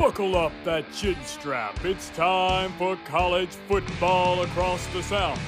[0.00, 1.84] Buckle up that chin strap.
[1.84, 5.38] It's time for college football across the South.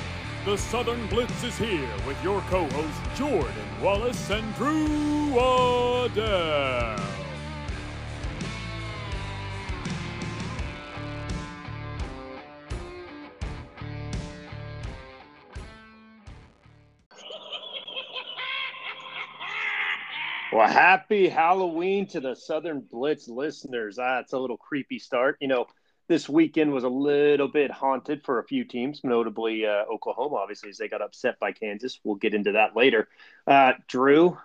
[0.44, 3.50] The Southern Blitz is here with your co hosts Jordan
[3.80, 7.11] Wallace and Drew Waddell.
[20.62, 23.98] Well, happy Halloween to the Southern Blitz listeners.
[23.98, 25.36] Ah, it's a little creepy start.
[25.40, 25.66] You know,
[26.06, 30.70] this weekend was a little bit haunted for a few teams, notably uh, Oklahoma, obviously,
[30.70, 31.98] as they got upset by Kansas.
[32.04, 33.08] We'll get into that later.
[33.44, 34.38] Uh, Drew,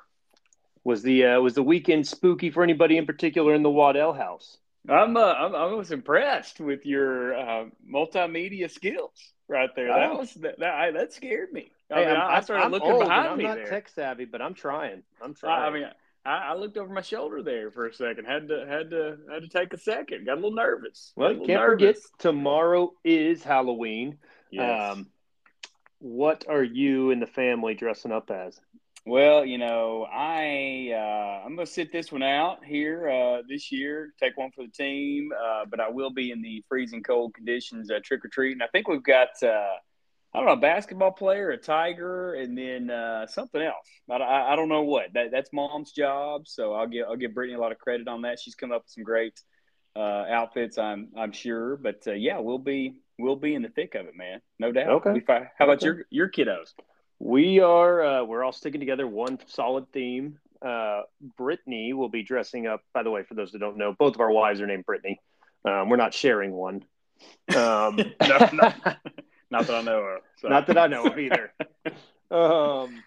[0.84, 4.58] was the uh, was the weekend spooky for anybody in particular in the Waddell house?
[4.90, 9.88] I'm, uh, I'm I was impressed with your uh, multimedia skills right there.
[9.90, 10.18] That Oh.
[10.18, 11.70] was that, that that scared me.
[11.92, 13.66] I Hey, mean, I'm, I, I started I'm looking behind I'm me not there.
[13.68, 15.04] tech savvy, but I'm trying.
[15.22, 15.62] I'm I, trying.
[15.62, 15.88] I mean,
[16.28, 18.26] I, I looked over my shoulder there for a second.
[18.26, 20.26] Had to had to had to take a second.
[20.26, 21.14] Got a little nervous.
[21.16, 24.18] well, Got a you little can't forget tomorrow is Halloween.
[24.52, 24.98] Yes.
[24.98, 25.08] Um,
[26.00, 28.60] what are you and the family dressing up as?
[29.06, 34.14] Well, you know, I uh, I'm gonna sit this one out here uh, this year.
[34.20, 37.90] Take one for the team, uh, but I will be in the freezing cold conditions
[37.90, 38.62] uh, trick or treating.
[38.62, 39.76] I think we've got uh,
[40.38, 43.88] I don't know a basketball player, a tiger, and then uh, something else.
[44.08, 45.12] I, I, I don't know what.
[45.16, 48.22] That, that's mom's job, so I'll give I'll give Brittany a lot of credit on
[48.22, 48.40] that.
[48.40, 49.42] She's come up with some great
[49.96, 50.00] uh,
[50.30, 50.78] outfits.
[50.78, 54.16] I'm I'm sure, but uh, yeah, we'll be we'll be in the thick of it,
[54.16, 54.40] man.
[54.60, 55.08] No doubt.
[55.08, 55.24] Okay.
[55.28, 55.86] How about Okay.
[55.88, 56.74] your your kiddos?
[57.18, 60.38] We are uh, we're all sticking together one solid theme.
[60.62, 61.02] Uh,
[61.36, 62.82] Brittany will be dressing up.
[62.94, 65.20] By the way, for those that don't know, both of our wives are named Brittany.
[65.66, 66.86] Um, we're not sharing one.
[67.56, 68.72] Um, No, no.
[69.50, 70.22] Not that I know of.
[70.42, 70.48] So.
[70.50, 71.54] not that I know of either.
[72.30, 73.02] Um,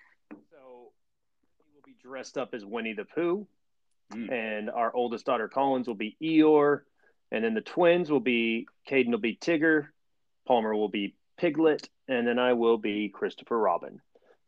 [0.50, 0.92] so
[1.74, 3.46] we'll be dressed up as Winnie the Pooh,
[4.14, 4.32] Mm.
[4.32, 6.80] and our oldest daughter Collins will be Eeyore,
[7.30, 9.88] and then the twins will be Caden will be Tigger,
[10.48, 14.00] Palmer will be Piglet, and then I will be Christopher Robin.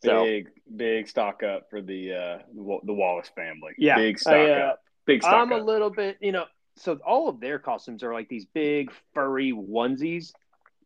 [0.03, 3.73] So big, big stock up for the uh, the Wallace family.
[3.79, 4.81] Yeah, big stock I, uh, up.
[5.07, 8.29] Big stock I'm a little bit, you know, so all of their costumes are like
[8.29, 10.33] these big furry onesies.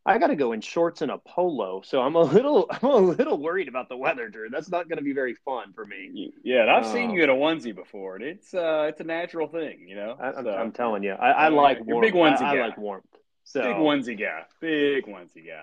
[0.06, 2.96] I got to go in shorts and a polo, so I'm a little, I'm a
[2.96, 4.48] little worried about the weather, Drew.
[4.48, 6.30] That's not going to be very fun for me.
[6.44, 9.04] yeah, and I've seen Um, you in a onesie before, and it's uh, it's a
[9.04, 10.16] natural thing, you know.
[10.20, 12.02] I, So, I'm telling you, I, I Yeah, like warmth.
[12.04, 13.04] big onesie I, I like warmth.
[13.44, 15.62] So big onesie guy, big onesie guy.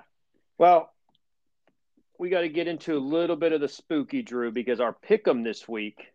[0.58, 0.92] Well,
[2.20, 5.44] we got to get into a little bit of the spooky, Drew, because our pick'em
[5.44, 6.14] this week,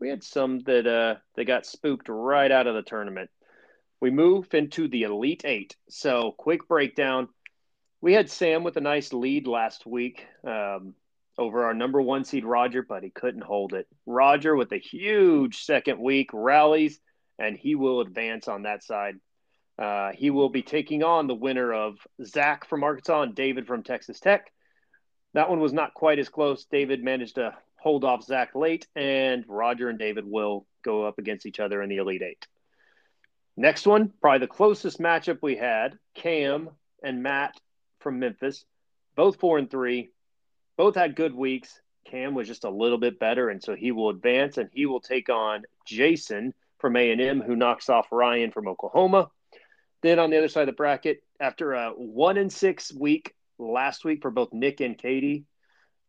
[0.00, 3.30] we had some that uh they got spooked right out of the tournament.
[4.00, 5.76] We moved into the Elite Eight.
[5.88, 7.28] So, quick breakdown.
[8.04, 10.92] We had Sam with a nice lead last week um,
[11.38, 13.86] over our number one seed Roger, but he couldn't hold it.
[14.04, 17.00] Roger with a huge second week rallies,
[17.38, 19.14] and he will advance on that side.
[19.78, 23.82] Uh, he will be taking on the winner of Zach from Arkansas and David from
[23.82, 24.52] Texas Tech.
[25.32, 26.66] That one was not quite as close.
[26.66, 31.46] David managed to hold off Zach late, and Roger and David will go up against
[31.46, 32.46] each other in the Elite Eight.
[33.56, 36.68] Next one, probably the closest matchup we had Cam
[37.02, 37.58] and Matt
[38.04, 38.64] from Memphis,
[39.16, 40.10] both four and three,
[40.76, 41.80] both had good weeks.
[42.04, 45.00] Cam was just a little bit better, and so he will advance, and he will
[45.00, 49.30] take on Jason from A and M, who knocks off Ryan from Oklahoma.
[50.02, 54.04] Then on the other side of the bracket, after a one and six week last
[54.04, 55.46] week for both Nick and Katie,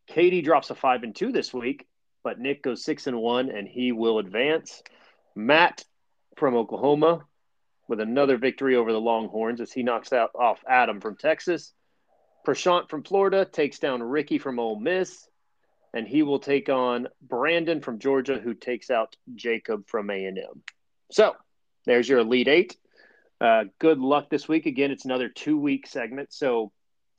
[0.06, 1.86] Katie drops a five and two this week,
[2.22, 4.82] but Nick goes six and one, and he will advance.
[5.34, 5.84] Matt
[6.36, 7.24] from Oklahoma
[7.88, 11.72] with another victory over the Longhorns as he knocks out off Adam from Texas.
[12.46, 15.28] Prashant from Florida takes down Ricky from Ole Miss,
[15.92, 20.38] and he will take on Brandon from Georgia, who takes out Jacob from A and
[20.38, 20.62] M.
[21.10, 21.34] So
[21.86, 22.76] there's your Elite Eight.
[23.40, 24.66] Uh, good luck this week.
[24.66, 26.70] Again, it's another two week segment, so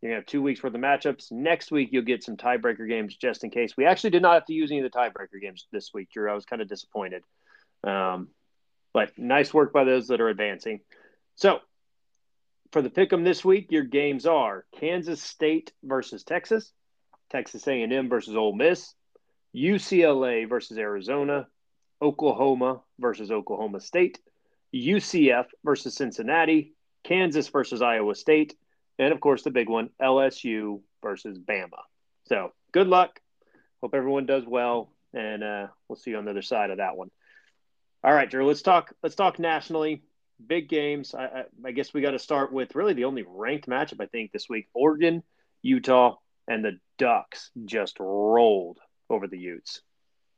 [0.01, 1.31] you have two weeks worth of matchups.
[1.31, 3.75] Next week, you'll get some tiebreaker games just in case.
[3.75, 6.31] We actually did not have to use any of the tiebreaker games this week, Drew.
[6.31, 7.23] I was kind of disappointed.
[7.83, 8.29] Um,
[8.93, 10.79] but nice work by those that are advancing.
[11.35, 11.59] So,
[12.71, 16.71] for the pick'em this week, your games are Kansas State versus Texas,
[17.29, 18.93] Texas A&M versus Ole Miss,
[19.55, 21.47] UCLA versus Arizona,
[22.01, 24.19] Oklahoma versus Oklahoma State,
[24.73, 26.73] UCF versus Cincinnati,
[27.03, 28.55] Kansas versus Iowa State,
[28.99, 31.81] and of course the big one, LSU versus Bama.
[32.25, 33.19] So, good luck.
[33.81, 36.97] Hope everyone does well, and uh, we'll see you on the other side of that
[36.97, 37.09] one.
[38.03, 38.45] All right, Drew.
[38.45, 38.93] Let's talk.
[39.01, 40.03] Let's talk nationally.
[40.45, 41.15] Big games.
[41.15, 44.05] I, I, I guess we got to start with really the only ranked matchup I
[44.05, 45.23] think this week: Oregon,
[45.61, 46.15] Utah,
[46.47, 48.79] and the Ducks just rolled
[49.09, 49.81] over the Utes.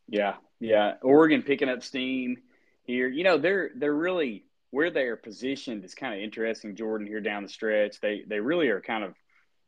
[0.07, 0.93] Yeah, yeah.
[1.01, 2.37] Oregon picking up steam
[2.83, 3.07] here.
[3.07, 6.75] You know, they're they're really where they are positioned is kind of interesting.
[6.75, 9.13] Jordan here down the stretch, they they really are kind of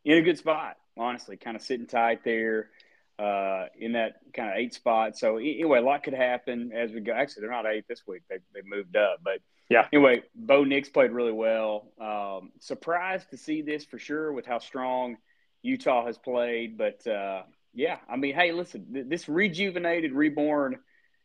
[0.06, 0.78] in a good spot.
[0.98, 2.69] Honestly, kind of sitting tight there
[3.18, 5.18] uh, in that kind of eight spot.
[5.18, 7.13] So anyway, a lot could happen as we go.
[7.13, 9.19] Actually, they're not eight this week; they they moved up.
[9.24, 9.39] But
[9.71, 11.88] yeah, anyway, Bo Nix played really well.
[12.00, 15.18] Um, surprised to see this for sure with how strong
[15.62, 16.77] Utah has played.
[16.77, 20.79] But uh, yeah, I mean, hey, listen, th- this rejuvenated, reborn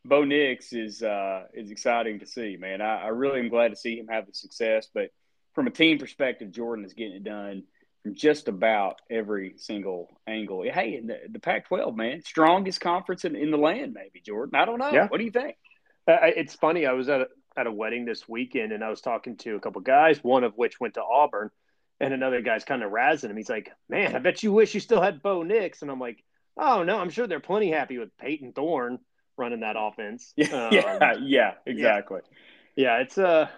[0.04, 2.80] Bo Nix is uh, is exciting to see, man.
[2.80, 4.88] I, I really am glad to see him have the success.
[4.94, 5.10] But
[5.54, 7.64] from a team perspective, Jordan is getting it done
[8.04, 10.62] from just about every single angle.
[10.62, 14.54] Hey, the, the Pac-12, man, strongest conference in, in the land, maybe Jordan.
[14.54, 14.92] I don't know.
[14.92, 15.08] Yeah.
[15.08, 15.56] What do you think?
[16.06, 16.86] Uh, it's funny.
[16.86, 17.26] I was at a,
[17.56, 20.54] at a wedding this weekend, and I was talking to a couple guys, one of
[20.56, 21.50] which went to Auburn,
[22.00, 23.36] and another guy's kind of razzing him.
[23.36, 26.22] He's like, "Man, I bet you wish you still had Bo Nix." And I'm like,
[26.56, 28.98] "Oh no, I'm sure they're plenty happy with Payton Thorne."
[29.38, 30.32] running that offense.
[30.36, 32.20] Yeah, um, yeah, yeah, exactly.
[32.74, 33.48] Yeah, yeah, it's uh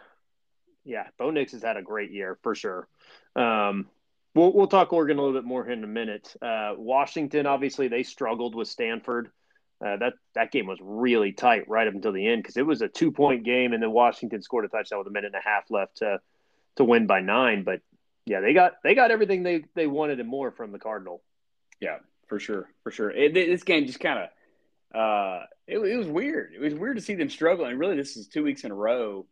[0.84, 2.88] yeah, Bo Nix has had a great year for sure.
[3.36, 3.86] Um,
[4.34, 6.34] we'll we'll talk Oregon a little bit more in a minute.
[6.40, 9.30] Uh, Washington, obviously, they struggled with Stanford.
[9.84, 12.82] Uh, that that game was really tight right up until the end because it was
[12.82, 15.48] a two point game, and then Washington scored a touchdown with a minute and a
[15.48, 16.20] half left to
[16.76, 17.62] to win by nine.
[17.62, 17.80] But
[18.26, 21.22] yeah, they got they got everything they they wanted and more from the Cardinal.
[21.80, 23.10] Yeah, for sure, for sure.
[23.10, 24.28] It, this game just kind of
[24.94, 26.54] uh, it, it, was weird.
[26.54, 27.66] It was weird to see them struggle.
[27.66, 29.26] And really, this is two weeks in a row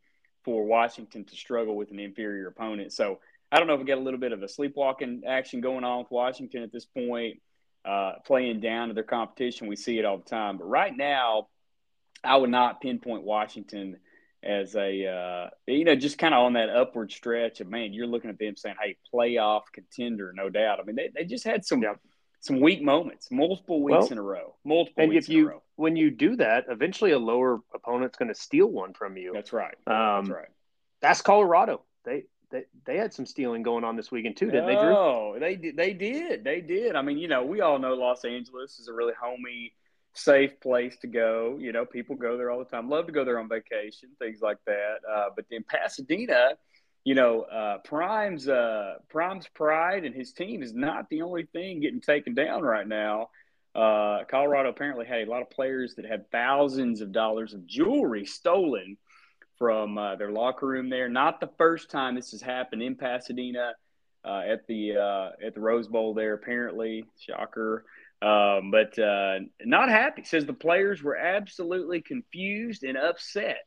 [0.44, 2.92] for Washington to struggle with an inferior opponent.
[2.92, 3.20] So
[3.50, 6.00] I don't know if we got a little bit of a sleepwalking action going on
[6.00, 7.40] with Washington at this point,
[7.86, 9.66] uh, playing down to their competition.
[9.66, 10.58] We see it all the time.
[10.58, 11.48] But right now,
[12.24, 13.98] I would not pinpoint Washington
[14.42, 18.06] as a, uh, you know, just kind of on that upward stretch of, man, you're
[18.06, 20.80] looking at them saying, hey, playoff contender, no doubt.
[20.80, 21.82] I mean, they, they just had some.
[21.82, 21.94] Yeah
[22.46, 25.02] some weak moments, multiple weeks well, in a row, multiple.
[25.02, 28.94] And if you when you do that, eventually a lower opponent's going to steal one
[28.94, 29.32] from you.
[29.34, 29.74] That's right.
[29.86, 30.48] Um, That's right.
[31.02, 31.82] That's Colorado.
[32.04, 34.96] They they they had some stealing going on this weekend too, didn't they, Drew?
[34.96, 35.76] Oh, they did.
[35.76, 36.44] They did.
[36.44, 36.96] They did.
[36.96, 39.72] I mean, you know, we all know Los Angeles is a really homey,
[40.14, 41.58] safe place to go.
[41.60, 42.88] You know, people go there all the time.
[42.88, 44.96] Love to go there on vacation, things like that.
[45.08, 46.56] Uh, but then Pasadena
[47.06, 51.78] you know, uh, Prime's uh, Prime's pride and his team is not the only thing
[51.78, 53.28] getting taken down right now.
[53.76, 58.26] Uh, Colorado apparently had a lot of players that had thousands of dollars of jewelry
[58.26, 58.96] stolen
[59.58, 61.08] from uh, their locker room there.
[61.08, 63.72] Not the first time this has happened in Pasadena
[64.24, 66.34] uh, at the uh, at the Rose Bowl there.
[66.34, 67.84] Apparently, shocker.
[68.22, 68.98] Um, but
[69.64, 70.24] not happy.
[70.24, 73.58] Says the players were absolutely confused and upset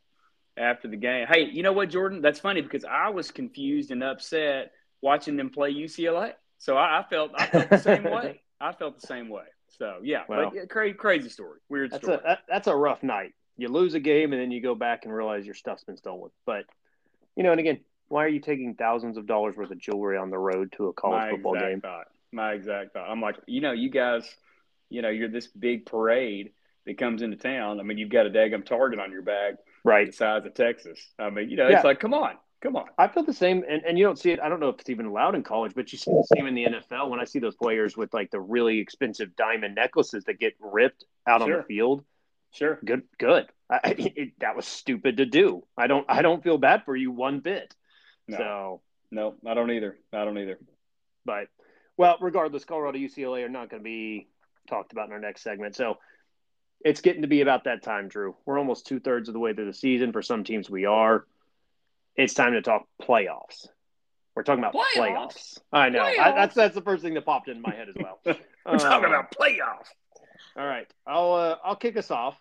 [0.60, 1.28] after the game.
[1.28, 2.22] Hey, you know what, Jordan?
[2.22, 4.72] That's funny because I was confused and upset
[5.02, 6.34] watching them play UCLA.
[6.58, 8.42] So I, I felt I felt the same way.
[8.62, 9.46] I felt the same way.
[9.78, 12.18] So yeah, but, crazy, crazy story, weird that's story.
[12.18, 13.34] A, that, that's a rough night.
[13.60, 16.32] You lose a game and then you go back and realize your stuff's been stolen.
[16.46, 16.66] But
[17.36, 20.30] you know, and again, why are you taking thousands of dollars worth of jewelry on
[20.30, 21.82] the road to a college My football game?
[21.82, 22.08] Thought.
[22.32, 23.10] My exact thought.
[23.10, 24.28] I'm like, you know, you guys,
[24.90, 26.52] you know, you're this big parade
[26.86, 27.80] that comes into town.
[27.80, 31.00] I mean, you've got a daggum target on your back right the size of Texas.
[31.18, 31.78] I mean, you know, yeah.
[31.78, 32.86] it's like, come on, come on.
[32.98, 34.40] I feel the same, and, and you don't see it.
[34.40, 36.56] I don't know if it's even allowed in college, but you see the same in
[36.56, 40.40] the NFL when I see those players with like the really expensive diamond necklaces that
[40.40, 41.54] get ripped out sure.
[41.54, 42.04] on the field.
[42.52, 43.48] Sure, good, good.
[43.70, 45.64] I, it, that was stupid to do.
[45.78, 47.74] I don't, I don't feel bad for you one bit.
[48.28, 48.38] No.
[48.38, 49.98] So no, I don't either.
[50.14, 50.60] I don't either.
[51.26, 51.48] But
[51.98, 54.28] well, regardless, Colorado, UCLA are not going to be
[54.68, 55.76] talked about in our next segment.
[55.76, 55.98] So
[56.82, 58.36] it's getting to be about that time, Drew.
[58.46, 60.14] We're almost two thirds of the way through the season.
[60.14, 61.26] For some teams, we are.
[62.16, 63.68] It's time to talk playoffs.
[64.36, 64.96] We're talking about playoffs.
[64.96, 65.60] playoffs.
[65.74, 66.04] I know.
[66.04, 66.20] Playoffs.
[66.20, 68.20] I, that's that's the first thing that popped in my head as well.
[68.26, 69.90] We're um, talking about playoffs.
[70.58, 72.38] All right, I'll uh, I'll kick us off.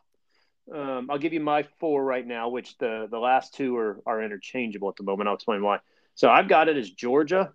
[0.72, 4.22] Um, I'll give you my four right now, which the the last two are are
[4.22, 5.28] interchangeable at the moment.
[5.28, 5.80] I'll explain why.
[6.14, 7.52] So I've got it as Georgia,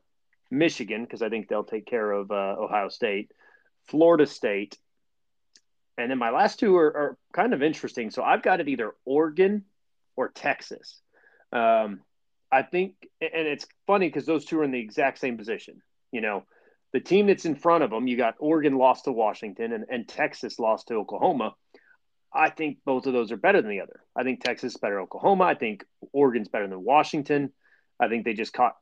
[0.49, 3.31] Michigan, because I think they'll take care of uh, Ohio State,
[3.87, 4.77] Florida State,
[5.97, 8.09] and then my last two are, are, kind of interesting.
[8.09, 9.65] So I've got it either Oregon
[10.15, 11.01] or Texas.
[11.51, 12.01] Um,
[12.51, 15.81] I think, and it's funny because those two are in the exact same position.
[16.11, 16.45] You know,
[16.93, 20.07] the team that's in front of them, you got Oregon lost to Washington and, and
[20.07, 21.55] Texas lost to Oklahoma.
[22.31, 24.01] I think both of those are better than the other.
[24.15, 25.43] I think Texas is better than Oklahoma.
[25.43, 27.51] I think Oregon's better than Washington.
[27.99, 28.75] I think they just caught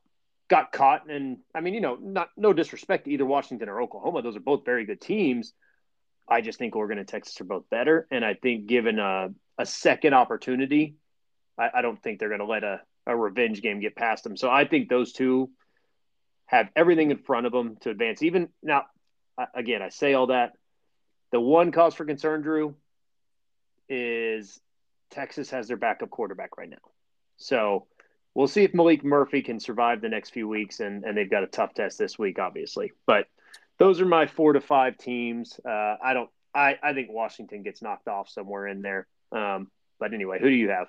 [0.48, 4.22] got caught and I mean, you know, not no disrespect to either Washington or Oklahoma.
[4.22, 5.54] Those are both very good teams.
[6.28, 8.06] I just think Oregon and Texas are both better.
[8.10, 10.96] And I think given a, a second opportunity,
[11.58, 14.36] I, I don't think they're going to let a, a revenge game get past them.
[14.36, 15.50] So I think those two
[16.52, 18.22] have everything in front of them to advance.
[18.22, 18.84] Even now,
[19.54, 20.52] again, I say all that.
[21.32, 22.76] The one cause for concern, Drew,
[23.88, 24.60] is
[25.10, 26.76] Texas has their backup quarterback right now.
[27.38, 27.86] So
[28.34, 31.42] we'll see if Maalik Murphy can survive the next few weeks, and and they've got
[31.42, 32.92] a tough test this week, obviously.
[33.06, 33.26] But
[33.78, 35.58] those are my four to five teams.
[35.66, 36.30] Uh, I don't.
[36.54, 39.06] I I think Washington gets knocked off somewhere in there.
[39.32, 40.88] Um, but anyway, who do you have?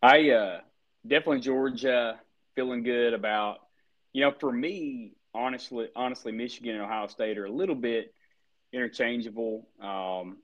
[0.00, 0.60] I uh,
[1.06, 2.20] definitely Georgia.
[2.54, 3.58] Feeling good about.
[4.14, 8.14] You know, for me, honestly, honestly, Michigan and Ohio State are a little bit
[8.72, 9.68] interchangeable.
[9.80, 10.38] Um,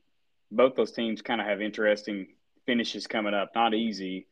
[0.50, 2.26] both those teams kind of have interesting
[2.66, 3.52] finishes coming up.
[3.54, 4.26] Not easy.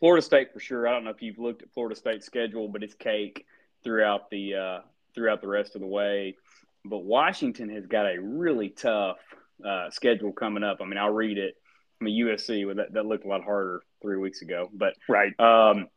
[0.00, 0.88] Florida State for sure.
[0.88, 3.46] I don't know if you've looked at Florida State's schedule, but it's cake
[3.84, 4.78] throughout the uh,
[5.14, 6.36] throughout the rest of the way.
[6.84, 9.18] But Washington has got a really tough
[9.64, 10.78] uh, schedule coming up.
[10.80, 11.54] I mean, I'll read it.
[12.00, 15.38] I mean, USC well, that that looked a lot harder three weeks ago, but right.
[15.38, 15.88] Um,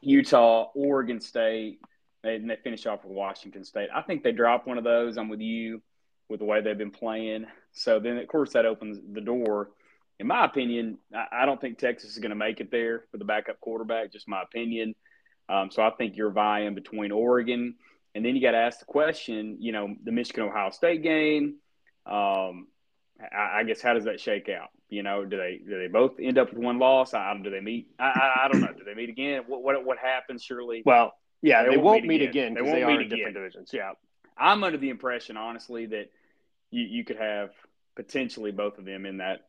[0.00, 1.80] Utah, Oregon State,
[2.24, 3.88] and they finish off with Washington State.
[3.94, 5.16] I think they drop one of those.
[5.16, 5.82] I'm with you
[6.28, 7.46] with the way they've been playing.
[7.72, 9.70] So then, of course, that opens the door.
[10.18, 13.24] In my opinion, I don't think Texas is going to make it there for the
[13.24, 14.12] backup quarterback.
[14.12, 14.94] Just my opinion.
[15.48, 17.76] Um, so I think you're vying between Oregon,
[18.14, 19.58] and then you got to ask the question.
[19.60, 21.56] You know, the Michigan Ohio State game.
[22.04, 22.66] Um,
[23.20, 24.68] I, I, guess how does that shake out?
[24.88, 27.14] You know, do they do they both end up with one loss?
[27.14, 27.88] I, do they meet?
[27.98, 28.72] I, I, don't know.
[28.76, 29.44] Do they meet again?
[29.46, 30.42] What what, what happens?
[30.42, 30.82] Surely.
[30.84, 32.54] Well, yeah, they, they won't, won't, meet again.
[32.54, 33.08] They won't they meet again.
[33.08, 33.70] different divisions.
[33.72, 33.92] Yeah.
[34.36, 36.10] I'm under the impression, honestly, that
[36.70, 37.50] you, you could have
[37.96, 39.40] potentially both of them in that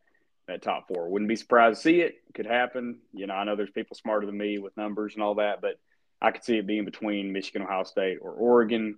[0.47, 1.09] that top four.
[1.09, 2.15] Wouldn't be surprised to see it.
[2.33, 2.99] Could happen.
[3.13, 5.79] You know, I know there's people smarter than me with numbers and all that, but
[6.21, 8.97] I could see it being between Michigan, Ohio State, or Oregon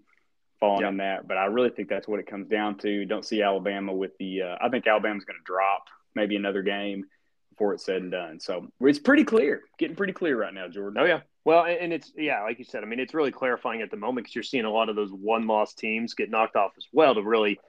[0.60, 0.92] falling yep.
[0.92, 1.28] in that.
[1.28, 3.06] But I really think that's what it comes down to.
[3.06, 4.44] Don't see Alabama with the.
[4.44, 7.06] Uh, I think Alabama's going to drop maybe another game
[7.50, 8.40] before it's said and done.
[8.40, 11.02] So it's pretty clear, getting pretty clear right now, Jordan.
[11.02, 11.22] Oh yeah.
[11.44, 12.84] Well, and it's yeah, like you said.
[12.84, 15.10] I mean, it's really clarifying at the moment because you're seeing a lot of those
[15.12, 17.60] one-loss teams get knocked off as well to really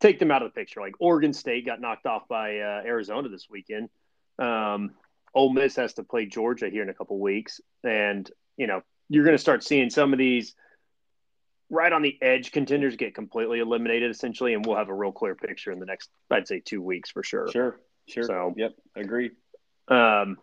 [0.00, 0.80] take them out of the picture.
[0.80, 3.90] Like Oregon State got knocked off by uh, Arizona this weekend.
[4.38, 4.92] Um,
[5.34, 9.24] Ole Miss has to play Georgia here in a couple weeks, and you know you're
[9.24, 10.54] going to start seeing some of these
[11.68, 15.34] right on the edge contenders get completely eliminated essentially, and we'll have a real clear
[15.34, 17.48] picture in the next, I'd say, two weeks for sure.
[17.50, 18.24] Sure, sure.
[18.24, 19.32] So, yep, agreed.
[19.88, 20.38] Um,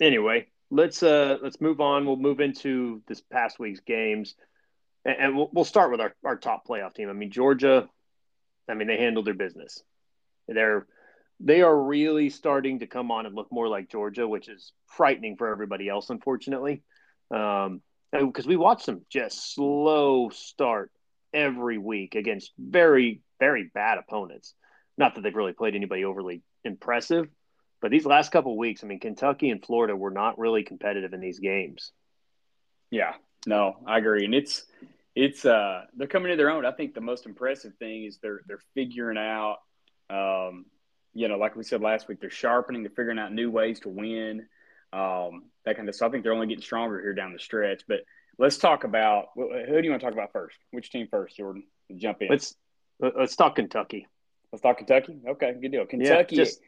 [0.00, 2.06] anyway, let's uh let's move on.
[2.06, 4.34] We'll move into this past week's games,
[5.04, 7.08] and, and we'll, we'll start with our our top playoff team.
[7.08, 7.88] I mean, Georgia
[8.68, 9.82] I mean, they handled their business.
[10.48, 10.86] They're
[11.38, 15.36] they are really starting to come on and look more like Georgia, which is frightening
[15.36, 16.82] for everybody else, unfortunately.
[17.30, 20.90] Um, because we watch them just slow start
[21.34, 24.54] every week against very, very bad opponents.
[24.96, 27.28] Not that they've really played anybody overly impressive,
[27.80, 31.20] but these last couple weeks, I mean, Kentucky and Florida were not really competitive in
[31.20, 31.92] these games.
[32.90, 33.14] Yeah,
[33.46, 34.64] no, I agree, and it's
[35.14, 36.66] it's uh they're coming to their own.
[36.66, 39.58] I think the most impressive thing is they're they're figuring out
[40.10, 40.66] um
[41.16, 43.88] you know, like we said last week, they're sharpening, they're figuring out new ways to
[43.88, 44.46] win,
[44.92, 46.10] um, that kind of stuff.
[46.10, 47.84] I think they're only getting stronger here down the stretch.
[47.88, 48.00] But
[48.38, 50.58] let's talk about who do you want to talk about first?
[50.72, 51.64] Which team first, Jordan?
[51.96, 52.28] Jump in.
[52.28, 52.54] Let's
[53.00, 54.06] let's talk Kentucky.
[54.52, 55.18] Let's talk Kentucky.
[55.26, 55.86] Okay, good deal.
[55.86, 56.36] Kentucky.
[56.36, 56.60] Yeah, just,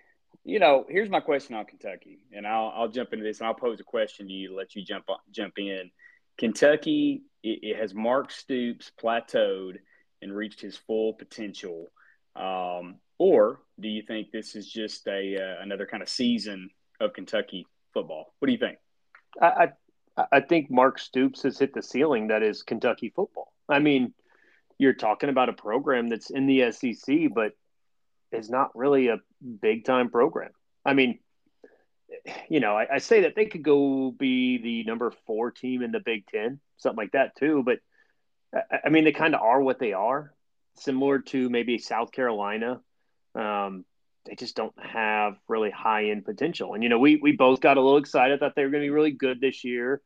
[0.49, 3.55] you know, here's my question on Kentucky, and I'll I'll jump into this and I'll
[3.55, 5.91] pose a question to you, let you jump on, jump in.
[6.39, 9.77] Kentucky it, it has Mark Stoops plateaued
[10.23, 11.89] and reached his full potential,
[12.35, 17.13] um, or do you think this is just a uh, another kind of season of
[17.13, 18.33] Kentucky football?
[18.39, 18.79] What do you think?
[19.43, 19.69] I,
[20.17, 23.53] I I think Mark Stoops has hit the ceiling that is Kentucky football.
[23.69, 24.15] I mean,
[24.79, 27.53] you're talking about a program that's in the SEC, but
[28.33, 29.19] is not really a
[29.61, 30.51] big time program.
[30.85, 31.19] I mean,
[32.49, 35.93] you know, I, I, say that they could go be the number four team in
[35.93, 37.63] the Big Ten, something like that too.
[37.65, 37.79] But
[38.55, 40.33] I, I mean, they kind of are what they are,
[40.77, 42.81] similar to maybe South Carolina.
[43.35, 43.85] Um,
[44.25, 46.75] they just don't have really high end potential.
[46.75, 48.87] And you know, we we both got a little excited that they were going to
[48.87, 50.01] be really good this year.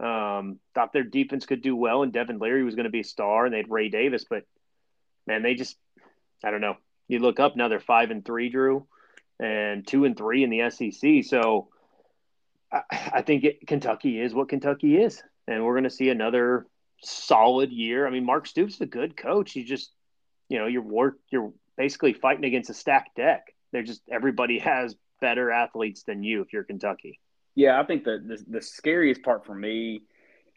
[0.00, 3.04] Um, thought their defense could do well, and Devin Leary was going to be a
[3.04, 4.24] star, and they had Ray Davis.
[4.28, 4.44] But
[5.26, 5.76] man, they just,
[6.44, 6.76] I don't know.
[7.08, 8.86] You look up now; they're five and three, Drew
[9.40, 11.24] and two and three in the SEC.
[11.24, 11.68] So
[12.72, 12.82] I,
[13.14, 16.66] I think it, Kentucky is what Kentucky is, and we're going to see another
[17.02, 18.06] solid year.
[18.06, 19.56] I mean, Mark Stoops is a good coach.
[19.56, 19.92] You just,
[20.48, 23.54] you know, you're you're basically fighting against a stacked deck.
[23.72, 27.20] They're just everybody has better athletes than you if you're Kentucky.
[27.54, 30.02] Yeah, I think the, the the scariest part for me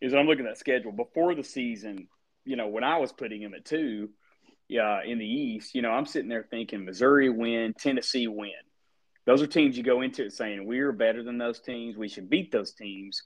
[0.01, 2.07] is I'm looking at that schedule before the season.
[2.45, 4.09] You know, when I was putting him at two,
[4.67, 8.51] yeah, in the East, you know, I'm sitting there thinking Missouri win, Tennessee win.
[9.25, 11.97] Those are teams you go into it saying we're better than those teams.
[11.97, 13.23] We should beat those teams,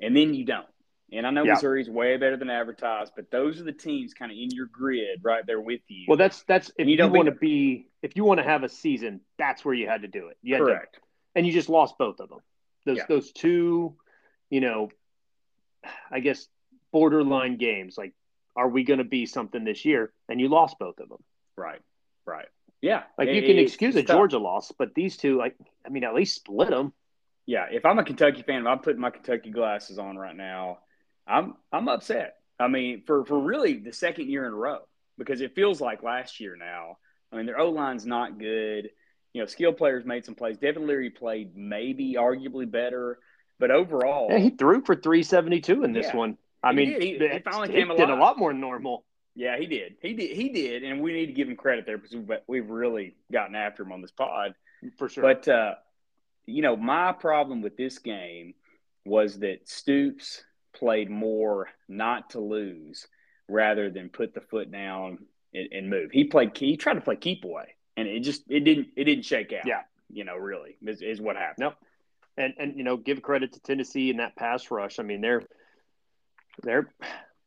[0.00, 0.66] and then you don't.
[1.12, 1.54] And I know yeah.
[1.54, 5.20] Missouri's way better than advertised, but those are the teams kind of in your grid
[5.22, 6.06] right there with you.
[6.08, 8.68] Well, that's that's if you, you want to be if you want to have a
[8.68, 10.38] season, that's where you had to do it.
[10.42, 10.94] You Correct.
[10.94, 11.00] To,
[11.34, 12.38] and you just lost both of them.
[12.86, 13.04] Those yeah.
[13.08, 13.94] those two,
[14.48, 14.88] you know,
[16.10, 16.46] I guess,
[16.92, 17.96] borderline games.
[17.98, 18.14] Like,
[18.56, 20.12] are we going to be something this year?
[20.28, 21.22] And you lost both of them.
[21.56, 21.80] Right.
[22.26, 22.46] Right.
[22.80, 23.04] Yeah.
[23.18, 24.16] Like It- you can excuse a tough.
[24.16, 25.56] Georgia loss, but these two, like,
[25.86, 26.92] I mean, at least split them.
[27.46, 30.78] Yeah, if I'm a Kentucky fan, I'm putting my Kentucky glasses on right now,
[31.26, 32.36] I'm I'm upset.
[32.60, 34.80] I mean, for for really the second year in a row
[35.18, 36.98] because it feels like last year now.
[37.32, 38.90] I mean, their O line's not good.
[39.32, 40.56] You know, skill players made some plays.
[40.58, 43.18] Devin Leary played maybe arguably better,
[43.58, 46.16] but overall, Yeah, he threw for 372 in this Yeah.
[46.16, 46.38] one.
[46.62, 47.02] I mean, did.
[47.02, 49.04] He- he finally came did a lot more than normal.
[49.34, 49.96] yeah, he did.
[50.00, 50.36] He did.
[50.36, 53.54] He did, and we need to give him credit there because we've, we've really gotten
[53.54, 54.54] after him on this pod.
[54.98, 55.22] For sure.
[55.22, 55.74] But uh,
[56.46, 58.54] you know, my problem with this game
[59.04, 63.06] was that Stoops played more not to lose
[63.48, 65.18] rather than put the foot down
[65.52, 66.10] and, and move.
[66.12, 69.24] He played he tried to play keep away, and it just it didn't it didn't
[69.24, 69.66] shake out.
[69.66, 69.82] Yeah.
[70.10, 71.58] you know, really is, is what happened.
[71.60, 71.74] Nope.
[72.36, 74.98] and and you know, give credit to Tennessee in that pass rush.
[74.98, 75.42] I mean, they're
[76.62, 76.92] they're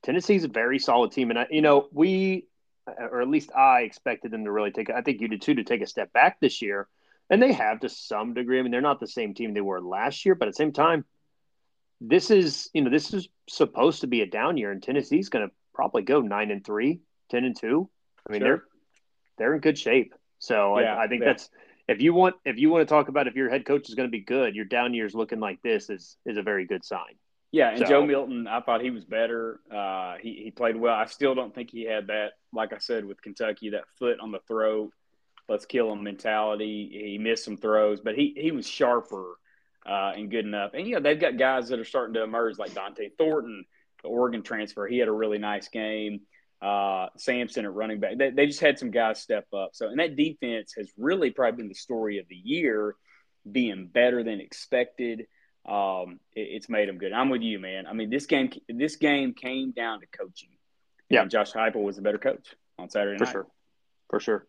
[0.04, 2.48] Tennessee's a very solid team, and I, you know, we
[2.88, 4.90] or at least I expected them to really take.
[4.90, 6.88] I think you did too to take a step back this year,
[7.30, 8.60] and they have to some degree.
[8.60, 10.74] I mean, they're not the same team they were last year, but at the same
[10.74, 11.06] time,
[12.00, 15.48] this is you know this is supposed to be a down year, and Tennessee's going
[15.48, 17.90] to probably go nine and three, 10 and two.
[18.28, 18.48] I mean, Sure.
[18.48, 18.64] they're
[19.38, 20.14] they're in good shape.
[20.40, 21.30] So Yeah, I, I think yeah.
[21.30, 21.50] that's
[21.88, 24.08] if you want if you want to talk about if your head coach is going
[24.08, 27.16] to be good, your down years looking like this is is a very good sign.
[27.52, 29.60] Yeah, and So- Joe Milton, I thought he was better.
[29.72, 30.96] Uh, he he played well.
[30.96, 34.32] I still don't think he had that, like I said with Kentucky, that foot on
[34.32, 34.92] the throat,
[35.48, 36.90] let's kill him mentality.
[36.92, 39.36] He missed some throws, but he he was sharper
[39.86, 40.72] uh, and good enough.
[40.74, 43.66] And you know they've got guys that are starting to emerge, like Dont'e Thornton,
[44.04, 44.88] the Oregon transfer.
[44.88, 46.22] He had a really nice game.
[46.62, 48.18] Uh, Sampson at running back.
[48.18, 49.72] They, they just had some guys step up.
[49.74, 52.96] So and that defense has really probably been the story of the year,
[53.50, 55.28] being better than expected
[55.68, 57.14] um, it, it's made them good.
[57.14, 57.88] I'm with you, man.
[57.88, 60.50] I mean, this game this game came down to coaching.
[61.10, 61.22] Yeah.
[61.22, 63.32] and Josh Heupel was the better coach on Saturday For night.
[63.32, 63.48] sure.
[64.10, 64.48] For sure.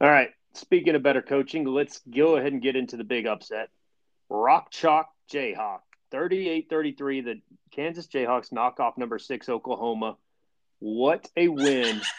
[0.00, 0.30] All right.
[0.54, 3.68] Speaking of better coaching, let's go ahead and get into the big upset.
[4.28, 5.80] Rock Chalk Jayhawk.
[6.12, 7.20] 38 33.
[7.22, 7.34] The
[7.72, 10.16] Kansas Jayhawks knock off number six Oklahoma.
[10.78, 12.00] What a win.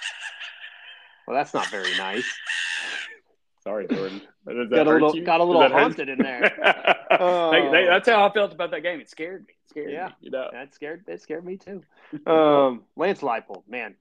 [1.27, 2.23] Well, that's not very nice.
[3.67, 4.21] Sorry, Jordan.
[4.69, 6.53] Got a little, got a little haunted in there.
[7.11, 9.01] They- that's how I felt about that game.
[9.01, 9.53] It scared me.
[9.65, 10.07] It scared Yeah.
[10.07, 10.13] me.
[10.21, 10.47] You know.
[10.53, 11.81] That scared that scared me too.
[12.31, 13.95] Um, Lance Leipold, man,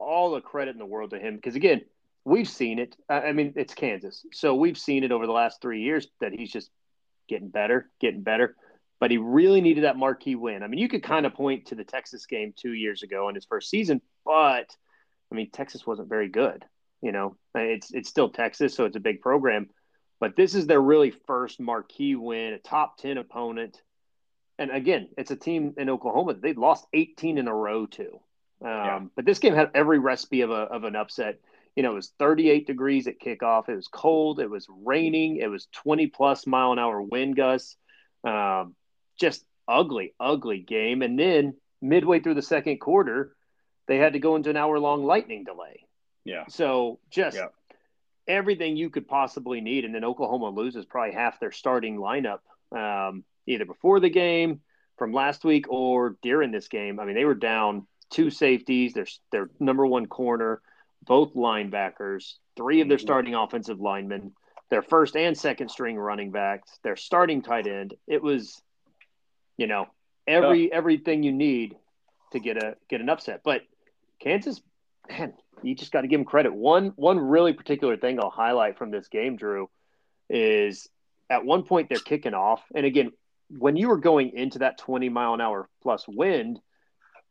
[0.00, 1.82] all the credit in the world to him because again,
[2.24, 2.96] we've seen it.
[3.08, 6.32] I I mean, it's Kansas, so we've seen it over the last three years that
[6.32, 6.70] he's just
[7.28, 8.56] getting better, getting better.
[8.98, 10.64] But he really needed that marquee win.
[10.64, 13.36] I mean, you could kind of point to the Texas game two years ago in
[13.36, 14.74] his first season, but
[15.30, 16.64] I mean, Texas wasn't very good.
[17.02, 19.68] You know, it's it's still Texas, so it's a big program.
[20.20, 23.82] But this is their really first marquee win, a top ten opponent
[24.58, 28.06] and again, it's a team in Oklahoma they've lost 18 in a row to.
[28.64, 29.00] Um, Yeah.
[29.16, 31.40] But this game had every recipe of a of an upset.
[31.74, 33.68] You know, it was 38 degrees at kickoff.
[33.68, 34.40] It was cold.
[34.40, 35.38] It was raining.
[35.38, 37.76] It was 20 plus mile an hour wind gusts.
[38.24, 38.76] Um,
[39.18, 41.02] just ugly, ugly game.
[41.02, 43.34] And then midway through the second quarter,
[43.88, 45.86] they had to go into an hour long lightning delay.
[46.24, 46.46] Yeah.
[46.48, 47.48] So just Yeah.
[48.28, 49.84] everything you could possibly need.
[49.84, 54.60] And then Oklahoma loses probably half their starting lineup, um, either before the game
[54.96, 57.00] from last week or during this game.
[57.00, 60.62] I mean, they were down two safeties, their, their number one corner,
[61.04, 63.02] both linebackers, three of their Mhm.
[63.02, 64.34] starting offensive linemen,
[64.68, 67.94] their first and second string running backs, their starting tight end.
[68.06, 68.62] It was,
[69.56, 69.88] you know,
[70.26, 71.76] every everything you need
[72.30, 73.42] to get a get an upset.
[73.42, 73.62] But
[74.20, 74.62] Kansas,
[75.08, 76.52] man, you just got to give them credit.
[76.54, 79.68] One one really particular thing I'll highlight from this game, Drew,
[80.28, 80.88] is
[81.30, 83.12] at one point they're kicking off, and again,
[83.58, 86.60] when you were going into that twenty mile an hour plus wind,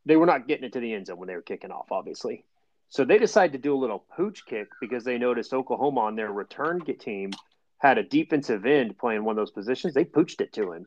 [0.06, 2.46] they were not getting it to the end zone when they were kicking off, obviously.
[2.90, 6.32] So they decided to do a little pooch kick because they noticed Oklahoma on their
[6.32, 7.32] return team
[7.78, 9.94] had a defensive end playing one of those positions.
[9.94, 10.86] They pooched it to him.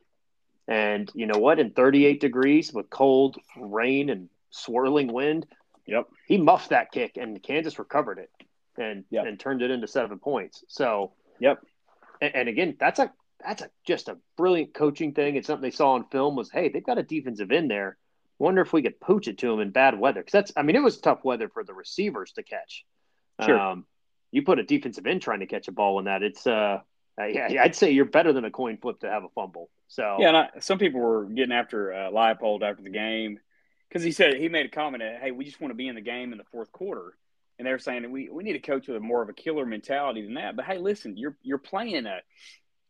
[0.68, 1.58] And you know what?
[1.58, 5.46] In 38 degrees with cold rain and swirling wind,
[5.86, 6.06] Yep.
[6.26, 8.30] he muffed that kick and Kansas recovered it
[8.78, 9.26] and Yep.
[9.26, 10.64] and turned it into seven points.
[10.68, 11.64] So Yep.
[12.20, 13.12] and, and again, that's a
[13.44, 15.36] that's a just a brilliant coaching thing.
[15.36, 17.96] It's something they saw on film was hey, they've got a defensive end there.
[18.38, 20.76] Wonder if we could poach it to them in bad weather because that's I mean
[20.76, 22.84] it was tough weather for the receivers to catch.
[23.42, 23.58] Sure.
[23.58, 23.86] Um,
[24.32, 26.80] you put a defensive end trying to catch a ball in that it's uh,
[27.18, 29.70] yeah I'd say you're better than a coin flip to have a fumble.
[29.88, 33.38] So Yeah, and I, some people were getting after uh, Leipold after the game
[33.94, 35.94] because he said he made a comment that hey, we just want to be in
[35.94, 37.16] the game in the fourth quarter,
[37.58, 40.22] and they're saying we, we need a coach with a more of a killer mentality
[40.22, 40.56] than that.
[40.56, 42.18] But hey, listen, you're you're playing a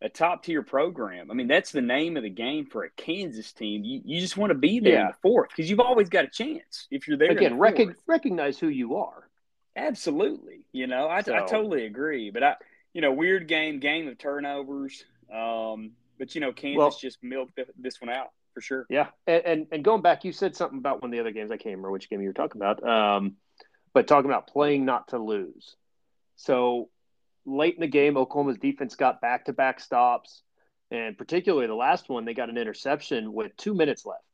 [0.00, 1.30] a top tier program.
[1.30, 3.84] I mean, that's the name of the game for a Kansas team.
[3.84, 5.00] You, you just want to be there yeah.
[5.02, 7.30] in the fourth because you've always got a chance if you're there.
[7.30, 9.28] Again, rec- recognize who you are.
[9.76, 10.64] Absolutely.
[10.72, 11.34] You know, I, so.
[11.34, 12.30] I totally agree.
[12.30, 12.56] But I,
[12.92, 15.04] you know, weird game, game of turnovers.
[15.32, 18.86] Um, but you know, Kansas well, just milked this one out for sure.
[18.88, 21.50] Yeah, and, and, and going back, you said something about one of the other games.
[21.50, 22.86] I can't remember which game you were talking about.
[22.86, 23.36] Um,
[23.92, 25.76] but talking about playing not to lose.
[26.36, 26.88] So
[27.44, 30.42] late in the game, Oklahoma's defense got back to back stops,
[30.90, 34.24] and particularly the last one, they got an interception with two minutes left,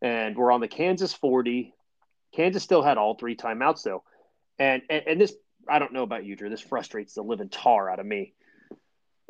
[0.00, 1.74] and we're on the Kansas forty.
[2.34, 4.04] Kansas still had all three timeouts though,
[4.58, 5.34] and and, and this
[5.68, 6.48] I don't know about you, Drew.
[6.48, 8.34] This frustrates the living tar out of me.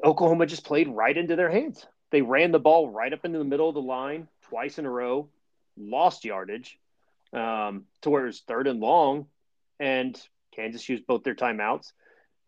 [0.05, 1.87] Oklahoma just played right into their hands.
[2.11, 4.91] They ran the ball right up into the middle of the line twice in a
[4.91, 5.29] row,
[5.77, 6.79] lost yardage
[7.33, 9.27] um, to where it's third and long,
[9.81, 10.21] and
[10.55, 11.93] Kansas used both their timeouts.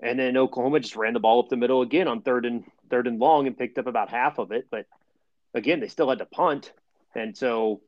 [0.01, 3.09] And then Oklahoma just ran the ball up the middle again on third and third
[3.09, 4.68] and long and picked up about half of it.
[4.71, 4.87] But
[5.55, 6.73] again, they still had to punt.
[7.16, 7.81] And so,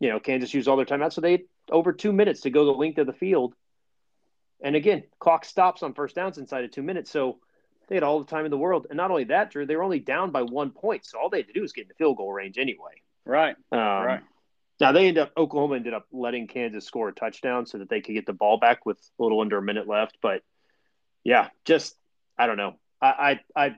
[0.00, 1.12] you know, Kansas used all their timeouts.
[1.12, 3.54] So they had over two minutes to go the length of the field.
[4.60, 7.10] And again, clock stops on first downs inside of two minutes.
[7.10, 7.38] So
[7.90, 8.86] they had all the time in the world.
[8.88, 11.04] And not only that, Drew, they were only down by one point.
[11.04, 13.02] So all they had to do was get in the field goal range anyway.
[13.26, 13.56] Right.
[13.72, 14.20] Um, right.
[14.78, 18.00] Now they ended up Oklahoma ended up letting Kansas score a touchdown so that they
[18.00, 20.18] could get the ball back with a little under a minute left.
[20.22, 20.42] But
[21.24, 21.96] yeah, just
[22.38, 22.76] I don't know.
[23.02, 23.76] I I I,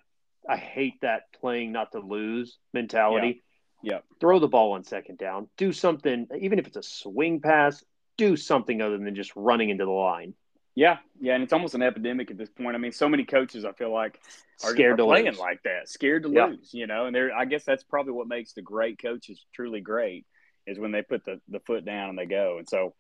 [0.49, 3.43] I hate that playing not to lose mentality.
[3.83, 3.95] Yeah.
[3.95, 3.99] yeah.
[4.21, 5.49] Throw the ball on second down.
[5.57, 7.83] Do something, even if it's a swing pass.
[8.19, 10.35] Do something other than just running into the line.
[10.75, 12.75] Yeah, yeah, and it's almost an epidemic at this point.
[12.75, 14.19] I mean, so many coaches I feel like
[14.65, 15.39] are scared to playing lose.
[15.39, 16.47] like that, scared to yeah.
[16.47, 16.73] lose.
[16.73, 20.27] You know, and they're I guess that's probably what makes the great coaches truly great
[20.67, 22.57] is when they put the the foot down and they go.
[22.59, 22.95] And so,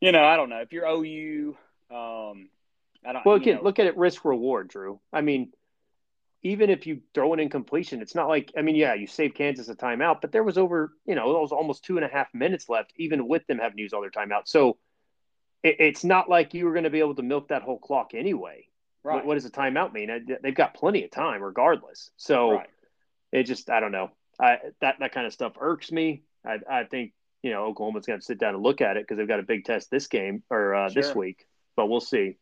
[0.00, 1.56] you know, I don't know if you're OU,
[1.90, 2.48] um,
[3.04, 3.26] I don't.
[3.26, 3.62] Well, again, know.
[3.62, 5.00] look at it risk reward, Drew.
[5.12, 5.50] I mean,
[6.42, 9.68] even if you throw an incompletion, it's not like I mean, yeah, you save Kansas
[9.68, 12.28] a timeout, but there was over, you know, there was almost two and a half
[12.32, 14.42] minutes left, even with them having used all their timeout.
[14.46, 14.76] So
[15.62, 18.12] it, it's not like you were going to be able to milk that whole clock
[18.14, 18.68] anyway.
[19.02, 19.16] Right.
[19.16, 20.26] What, what, does a timeout mean?
[20.42, 22.10] They've got plenty of time, regardless.
[22.16, 22.70] So right.
[23.32, 24.10] it just, I don't know.
[24.38, 26.22] I, that that kind of stuff irks me.
[26.44, 29.18] I, I think you know Oklahoma's going to sit down and look at it because
[29.18, 31.02] they've got a big test this game or uh, sure.
[31.02, 32.36] this week, but we'll see.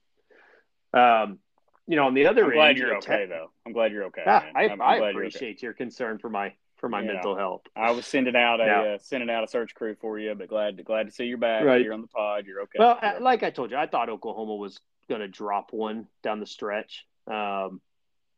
[0.93, 1.39] Um,
[1.87, 3.51] you know, on the other I'm glad you're okay, though.
[3.67, 4.23] I'm glad you're okay.
[4.27, 5.67] Yeah, I, I'm, I appreciate okay.
[5.67, 7.63] your concern for my for my mental health.
[7.75, 8.81] I was sending out a yeah.
[8.83, 11.39] uh, sending out a search crew for you, but glad to, glad to see you're
[11.39, 11.81] back right.
[11.81, 12.45] here on the pod.
[12.47, 12.79] You're okay.
[12.79, 16.41] Well, you're like I told you, I thought Oklahoma was going to drop one down
[16.41, 17.07] the stretch.
[17.27, 17.81] Um,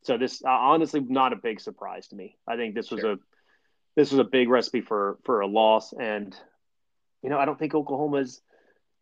[0.04, 2.36] so this uh, honestly not a big surprise to me.
[2.46, 3.12] I think this was sure.
[3.14, 3.16] a
[3.96, 6.32] this was a big recipe for for a loss, and
[7.24, 8.40] you know I don't think Oklahoma's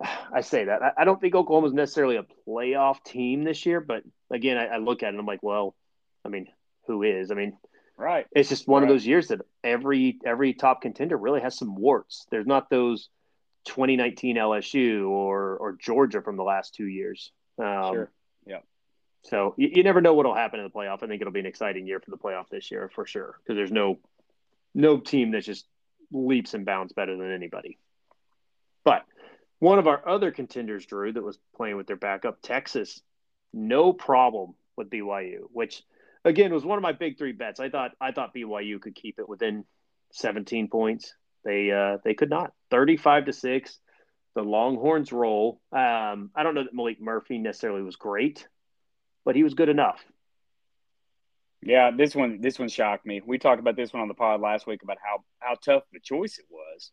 [0.32, 0.80] I say that.
[0.96, 5.02] I, don't think Oklahoma's necessarily a playoff team this year, but again, I, I, look
[5.02, 5.76] at it and I'm like, well,
[6.24, 6.48] I mean,
[6.86, 7.30] who is?
[7.30, 7.56] I mean,
[7.96, 8.26] right.
[8.32, 8.90] It's just one right.
[8.90, 12.26] of those years that every every top contender really has some warts.
[12.30, 13.08] There's not those
[13.66, 17.32] 2019 LSU or or Georgia from the last two years.
[17.58, 18.12] Um, sure.
[18.46, 18.60] Yeah.
[19.22, 21.02] So you, you never know what will happen in the playoff.
[21.02, 23.56] I think it'll be an exciting year for the playoff this year for sure because
[23.56, 23.98] there's no
[24.74, 25.66] no team that just
[26.12, 27.78] leaps and bounds better than anybody.
[28.84, 29.04] But
[29.60, 33.00] one of our other contenders, Drew, that was playing with their backup, Texas,
[33.52, 35.82] no problem with BYU, which
[36.24, 37.60] again was one of my big three bets.
[37.60, 39.64] I thought I thought BYU could keep it within
[40.12, 41.14] 17 points.
[41.44, 42.52] They uh, they could not.
[42.70, 43.78] 35 to six.
[44.34, 45.60] The Longhorns roll.
[45.70, 48.48] Um, I don't know that Maalik Murphy necessarily was great,
[49.24, 50.02] but he was good enough.
[51.62, 53.22] Yeah, this one this one shocked me.
[53.24, 56.00] We talked about this one on the pod last week about how how tough the
[56.00, 56.90] choice it was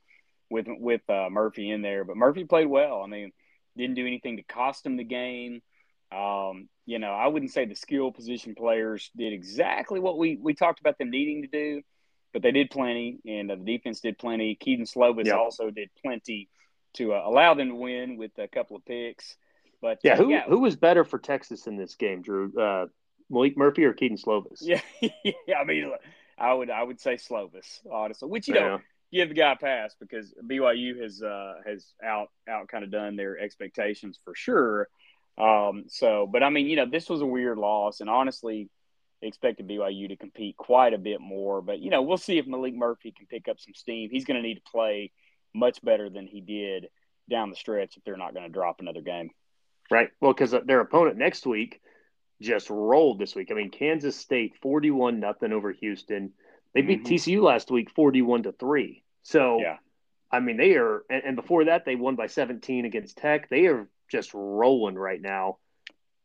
[0.49, 2.03] with with uh, Murphy in there.
[2.03, 3.01] But Murphy played well.
[3.03, 3.31] I mean,
[3.75, 5.61] didn't do anything to cost him the game.
[6.11, 10.53] Um, you know, I wouldn't say the skill position players did exactly what we we
[10.53, 11.81] talked about them needing to do,
[12.33, 14.55] but they did plenty, and uh, the defense did plenty.
[14.55, 15.35] Kedon Slovis yep.
[15.35, 16.49] also did plenty
[16.95, 19.35] to uh, allow them to win with a couple of picks.
[19.81, 20.43] But yeah, uh, who yeah.
[20.47, 22.51] who was better for Texas in this game, Drew?
[22.59, 22.87] Uh,
[23.31, 24.59] Maalik Murphy or Kedon Slovis?
[24.59, 25.57] Yeah, yeah.
[25.59, 25.91] I mean,
[26.37, 28.29] I would I would say Slovis, honestly.
[28.29, 28.61] Which you yeah.
[28.61, 28.79] know
[29.11, 33.15] give the guy a pass because BYU has uh, has out out kind of done
[33.15, 34.87] their expectations for sure.
[35.41, 38.69] Um, so, but I mean, you know, this was a weird loss, and honestly,
[39.21, 41.61] expected BYU to compete quite a bit more.
[41.61, 44.09] But you know, we'll see if Maalik Murphy can pick up some steam.
[44.11, 45.11] He's going to need to play
[45.53, 46.87] much better than he did
[47.29, 49.29] down the stretch if they're not going to drop another game.
[49.89, 50.09] Right.
[50.19, 51.81] Well, because their opponent next week
[52.41, 53.49] just rolled this week.
[53.51, 56.33] I mean, Kansas State forty-one nothing over Houston.
[56.73, 57.13] They beat mm-hmm.
[57.13, 59.03] TCU last week 41 to 3.
[59.23, 59.77] So, yeah.
[60.31, 63.49] I mean, they are, and, and, before that, they won by 17 against Tech.
[63.49, 65.57] They are just rolling right now.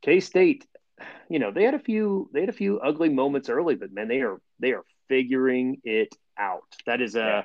[0.02, 0.66] K State,
[1.28, 4.08] you know, they had a few they had a few ugly moments early, but man,
[4.08, 6.64] they are they are figuring it out.
[6.86, 7.42] That is a yeah.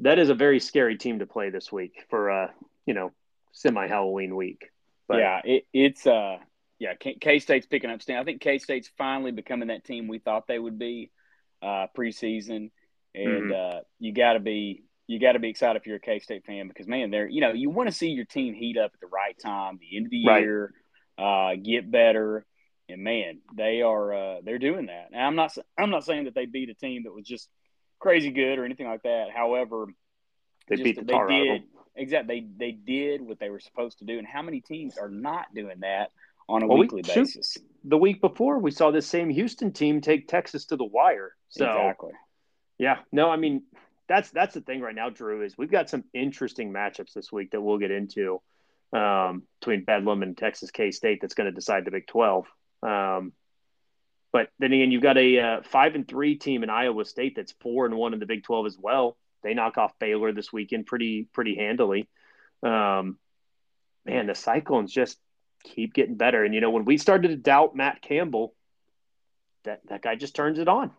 [0.00, 2.48] that is a very scary team to play this week for uh,
[2.86, 3.12] you know,
[3.52, 4.70] semi Halloween week.
[5.08, 6.38] But, yeah, it, it's uh
[6.78, 8.18] yeah, K State's picking up steam.
[8.18, 11.10] I think K State's finally becoming that team we thought they would be
[11.62, 12.70] uh, preseason,
[13.14, 13.78] and mm-hmm.
[13.78, 16.44] uh, you got to be you got to be excited if you're a K State
[16.44, 19.00] fan because man, they're you know you want to see your team heat up at
[19.00, 20.42] the right time, the end of the right.
[20.42, 20.74] year,
[21.18, 22.44] uh, get better,
[22.88, 25.08] and man, they are uh, they're doing that.
[25.12, 27.48] And I'm not I'm not saying that they beat a team that was just
[27.98, 29.28] crazy good or anything like that.
[29.34, 29.86] However,
[30.68, 31.62] they beat the tar they did
[31.94, 35.08] exactly they they did what they were supposed to do, and how many teams are
[35.08, 36.10] not doing that
[36.48, 37.52] on a well, weekly we, basis?
[37.52, 41.32] Shoot, the week before, we saw this same Houston team take Texas to the wire.
[41.48, 42.10] So, exactly.
[42.78, 43.62] Yeah, no, I mean
[44.08, 45.42] that's that's the thing right now, Drew.
[45.42, 48.40] Is we've got some interesting matchups this week that we'll get into
[48.92, 51.20] um, between Bedlam and Texas K State.
[51.20, 52.46] That's going to decide the Big Twelve.
[52.82, 53.32] Um,
[54.32, 57.54] but then again, you've got a uh, five and three team in Iowa State that's
[57.60, 59.16] four and one in the Big Twelve as well.
[59.42, 62.08] They knock off Baylor this weekend pretty pretty handily.
[62.62, 63.18] Um,
[64.04, 65.18] man, the Cyclones just
[65.64, 66.44] keep getting better.
[66.44, 68.54] And you know, when we started to doubt Matt Campbell,
[69.64, 70.90] that that guy just turns it on.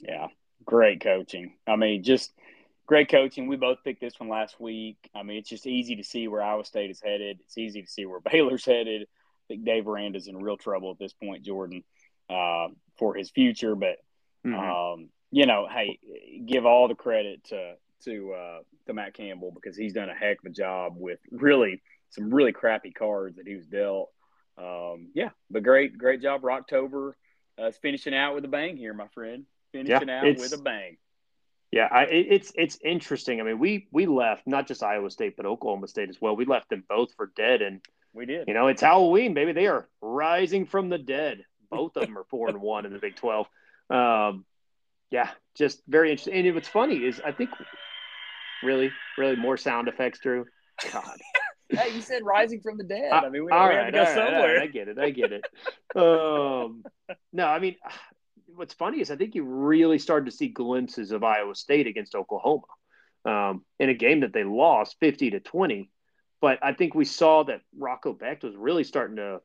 [0.00, 0.28] Yeah,
[0.68, 1.54] great coaching.
[1.66, 2.30] I mean, just
[2.86, 3.48] great coaching.
[3.48, 4.98] We both picked this one last week.
[5.14, 7.40] I mean, it's just easy to see where Iowa State is headed.
[7.40, 9.02] It's easy to see where Baylor's headed.
[9.02, 11.84] I think Dave Aranda's in real trouble at this point, Jordan,
[12.28, 13.74] uh, for his future.
[13.74, 13.96] But
[14.46, 14.54] mm-hmm.
[14.54, 15.98] um, you know, hey,
[16.44, 20.40] give all the credit to to uh, to Matt Campbell because he's done a heck
[20.40, 24.10] of a job with really some really crappy cards that he was dealt.
[24.58, 27.12] Um, yeah, but great, great job, Rocktober.
[27.58, 30.96] Uh, finishing out with a bang here, my friend finishing yeah, out with a bang.
[31.70, 33.40] Yeah, I, it's it's interesting.
[33.40, 36.34] I mean, we we left not just Iowa State but Oklahoma State as well.
[36.34, 37.80] We left them both for dead, and
[38.14, 38.48] we did.
[38.48, 39.52] You know, it's Halloween, baby.
[39.52, 41.44] They are rising from the dead.
[41.70, 43.46] Both of them are four and one in the Big Twelve.
[43.90, 44.46] Um,
[45.10, 46.46] yeah, just very interesting.
[46.46, 47.50] And what's funny is I think
[48.62, 50.46] really, really more sound effects, Drew.
[50.90, 51.18] God.
[51.68, 53.12] hey, you said rising from the dead.
[53.12, 54.58] I mean, we, we right, to go somewhere.
[54.58, 54.98] Right, I get it.
[54.98, 55.44] I get it.
[55.96, 56.82] um,
[57.32, 57.76] no, I mean,
[58.58, 62.14] what's funny is I think you really started to see glimpses of Iowa State against
[62.14, 62.66] Oklahoma
[63.24, 65.90] um, in a game that they lost 50 to 20.
[66.40, 69.40] But I think we saw that Rocco Becht was really starting to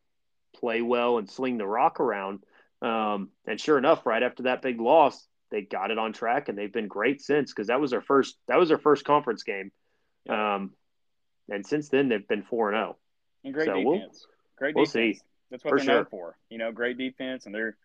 [0.56, 2.44] play well and sling the rock around.
[2.82, 6.58] Um, and sure enough, right after that big loss, they got it on track and
[6.58, 9.72] they've been great since because that was their first that was their first conference game.
[10.28, 10.72] Um,
[11.50, 12.96] and since then they've been four and zero.
[12.96, 13.00] Oh.
[13.44, 13.86] And great so defense.
[13.86, 15.18] We'll, great we'll defense.
[15.18, 15.22] See.
[15.52, 15.96] That's what for they're sure.
[15.96, 16.38] known for.
[16.50, 17.78] You know, great defense, and they're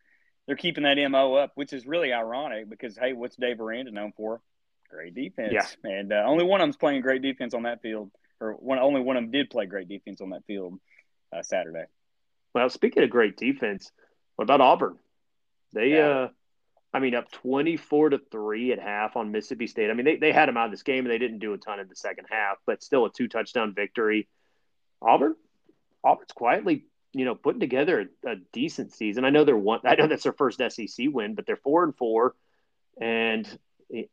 [0.49, 4.13] they're keeping that mo up, which is really ironic because hey, what's Dave Aranda known
[4.17, 4.41] for?
[4.91, 5.53] Great defense.
[5.53, 5.67] Yeah.
[5.85, 9.03] And uh, only one of them's playing great defense on that field, or one only
[9.03, 10.81] one of them did play great defense on that field
[11.37, 11.85] uh, Saturday.
[12.55, 13.93] Well, speaking of great defense,
[14.37, 14.99] what about Auburn?
[15.75, 16.09] They yeah.
[16.09, 16.29] uh
[16.95, 19.91] I mean, up 24 to 3 at half on Mississippi State.
[19.91, 21.59] I mean, they, they had them out of this game and they didn't do a
[21.59, 24.27] ton in the second half, but still a two touchdown victory.
[25.03, 25.37] Auburn,
[26.03, 29.25] Auburn's quietly, you know, putting together a, a, decent season.
[29.25, 31.97] I know they're one, I know that's their first SEC win, but they're four and
[31.97, 32.35] four.
[33.01, 33.49] And
[33.88, 34.11] it,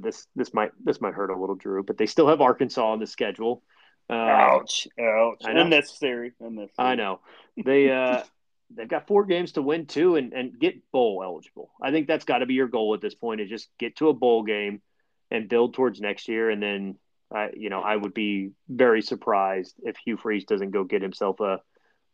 [0.00, 3.00] this, this might, this might hurt a little, Drew, but they still have Arkansas on
[3.00, 3.62] the schedule.
[4.08, 5.42] Um, ouch, ouch.
[5.42, 6.32] Unnecessary.
[6.40, 6.72] Unnecessary.
[6.78, 7.20] I know.
[7.56, 8.22] They, uh,
[8.74, 11.70] they've got four games to win too and, and get bowl eligible.
[11.82, 14.08] I think that's got to be your goal at this point is just get to
[14.08, 14.82] a bowl game
[15.30, 16.50] and build towards next year.
[16.50, 16.96] And then,
[17.34, 21.40] uh, you know, I would be very surprised if Hugh Freeze doesn't go get himself
[21.40, 21.60] a,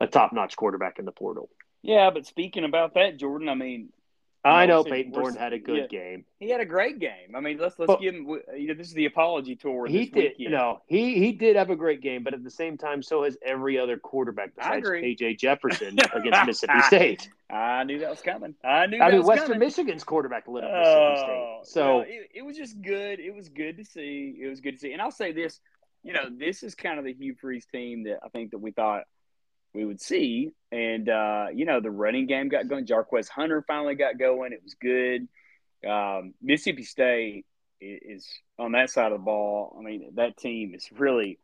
[0.02, 1.48] a top notch quarterback in the portal.
[1.82, 3.88] Yeah, but speaking about that, Jordan, I mean,
[4.44, 6.24] I know Payton Thorne had a good yeah, game.
[6.40, 7.36] He had a great game.
[7.36, 8.26] I mean, let's let's but, give him.
[8.56, 9.86] You know, this is the apology tour.
[9.86, 10.32] He did.
[10.36, 13.22] You know, he he did have a great game, but at the same time, so
[13.22, 17.30] has every other quarterback besides KJ Jefferson against Mississippi State.
[17.50, 18.56] I knew that was coming.
[18.64, 19.00] I knew.
[19.00, 19.60] I mean, Western coming.
[19.60, 21.30] Michigan's quarterback lit up Mississippi oh, State.
[21.30, 23.20] Oh, so well, it, it was just good.
[23.20, 24.36] It was good to see.
[24.40, 24.92] It was good to see.
[24.92, 25.60] And I'll say this.
[26.04, 28.72] You know, this is kind of the Hugh Freeze team that I think that we
[28.72, 29.04] thought
[29.74, 30.52] we would see.
[30.70, 32.87] And uh, you know, the running game got going.
[32.87, 34.52] Jarquez Hunter finally got going.
[34.52, 35.28] It was good.
[35.88, 37.46] Um, Mississippi State
[37.80, 38.26] is
[38.58, 39.76] on that side of the ball.
[39.78, 41.38] I mean, that team is really.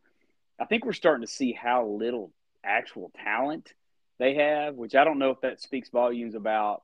[0.61, 2.33] I think we're starting to see how little
[2.65, 3.73] actual talent
[4.19, 6.83] they have, which I don't know if that speaks volumes about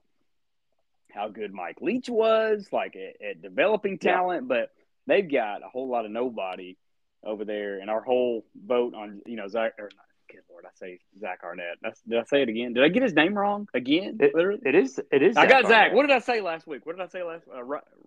[1.13, 4.57] how good Mike Leach was, like at, at developing talent, yeah.
[4.57, 4.71] but
[5.07, 6.77] they've got a whole lot of nobody
[7.23, 9.91] over there, and our whole vote on you know Zach or
[10.35, 11.79] good lord, I say Zach Arnett.
[11.83, 12.73] That's, did I say it again?
[12.73, 14.19] Did I get his name wrong again?
[14.21, 14.33] It,
[14.65, 15.01] it is.
[15.11, 15.37] It is.
[15.37, 15.93] I got Zach.
[15.93, 16.87] What did I say last week?
[16.87, 17.45] What did I say last?
[17.49, 17.63] Uh,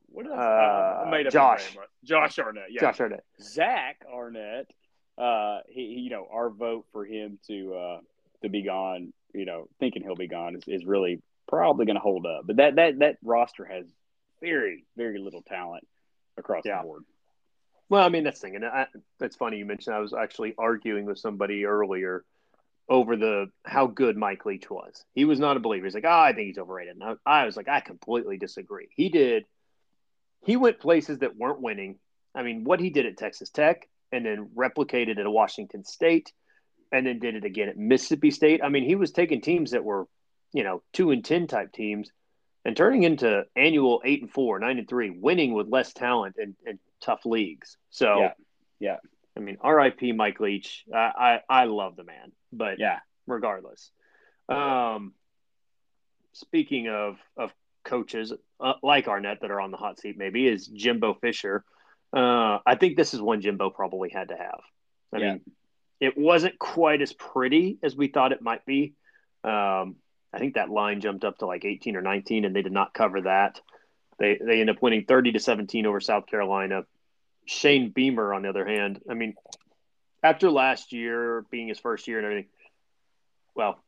[0.09, 0.35] what did I?
[0.35, 0.41] Say?
[0.41, 1.75] Uh, I made up Josh.
[1.75, 2.67] Name, Josh Arnett.
[2.69, 2.81] Yeah.
[2.81, 3.23] Josh Arnett.
[3.41, 4.69] Zach Arnett.
[5.17, 7.99] Uh, he, he, you know, our vote for him to uh
[8.43, 12.01] to be gone you know, thinking he'll be gone is, is really probably going to
[12.01, 12.45] hold up.
[12.45, 13.85] But that that that roster has
[14.41, 15.87] very very little talent
[16.37, 16.77] across yeah.
[16.77, 17.03] the board.
[17.89, 18.87] Well, I mean that's the thing, and I,
[19.19, 19.95] that's funny you mentioned.
[19.95, 22.25] I was actually arguing with somebody earlier
[22.89, 25.05] over the how good Mike Leach was.
[25.13, 25.85] He was not a believer.
[25.85, 26.95] He's like, oh, I think he's overrated.
[26.95, 28.87] And I, I was like, I completely disagree.
[28.95, 29.45] He did.
[30.45, 31.97] He went places that weren't winning.
[32.33, 36.31] I mean, what he did at Texas Tech and then replicated at Washington State
[36.91, 38.61] and then did it again at Mississippi State.
[38.63, 40.07] I mean, he was taking teams that were,
[40.53, 42.09] you know, two and ten type teams
[42.63, 46.55] and turning into annual eight and four, nine and three, winning with less talent and,
[46.65, 47.77] and tough leagues.
[47.89, 48.33] So yeah,
[48.79, 48.97] yeah.
[49.35, 50.13] I mean, R.I.P.
[50.13, 50.83] Mike Leach.
[50.93, 53.91] I, I I love the man, but yeah, regardless.
[54.49, 55.13] Um,
[56.33, 57.51] speaking of of
[57.83, 61.63] coaches uh, like Arnett that are on the hot seat, maybe is Jimbo Fisher.
[62.15, 64.61] Uh, I think this is one Jimbo probably had to have.
[65.13, 65.31] I yeah.
[65.33, 65.41] mean,
[65.99, 68.93] it wasn't quite as pretty as we thought it might be.
[69.43, 69.95] Um,
[70.33, 72.93] I think that line jumped up to like 18 or 19, and they did not
[72.93, 73.61] cover that.
[74.19, 76.83] They they end up winning 30 to 17 over South Carolina.
[77.45, 79.35] Shane Beamer, on the other hand, I mean,
[80.21, 82.49] after last year being his first year and everything,
[83.55, 83.81] well,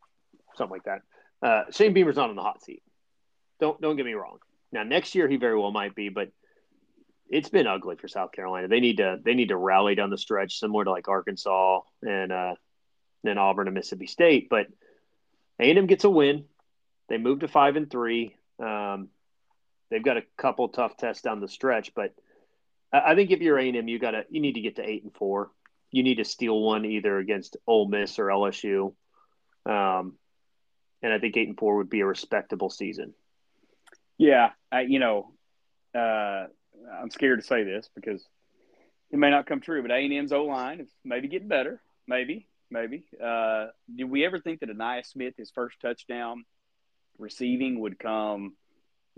[0.55, 1.01] something like that.
[1.41, 2.83] Uh, Shane Beamer's not on the hot seat.
[3.59, 4.39] Don't don't get me wrong.
[4.71, 6.29] Now next year he very well might be, but
[7.29, 8.67] it's been ugly for South Carolina.
[8.67, 12.31] They need to they need to rally down the stretch, similar to like Arkansas and
[12.31, 12.55] uh,
[13.23, 14.47] then Auburn and Mississippi State.
[14.49, 14.67] But
[15.59, 16.45] A and M gets a win.
[17.07, 18.35] They move to five and three.
[18.59, 19.09] Um,
[19.89, 22.13] they've got a couple tough tests down the stretch, but
[22.91, 24.87] I, think if you're A and M, you got to you need to get to
[24.87, 25.51] eight and four.
[25.91, 28.93] You need to steal one either against Ole Miss or LSU.
[29.65, 30.13] Um,
[31.01, 33.13] and I think eight and four would be a respectable season.
[34.17, 35.31] Yeah, I, you know,
[35.95, 36.47] uh,
[36.99, 38.23] I'm scared to say this because
[39.11, 41.81] it may not come true, but A&M's O line is maybe getting better.
[42.07, 43.05] Maybe, maybe.
[43.23, 46.43] Uh, did we ever think that Ainias Smith, his first touchdown
[47.17, 48.55] receiving, would come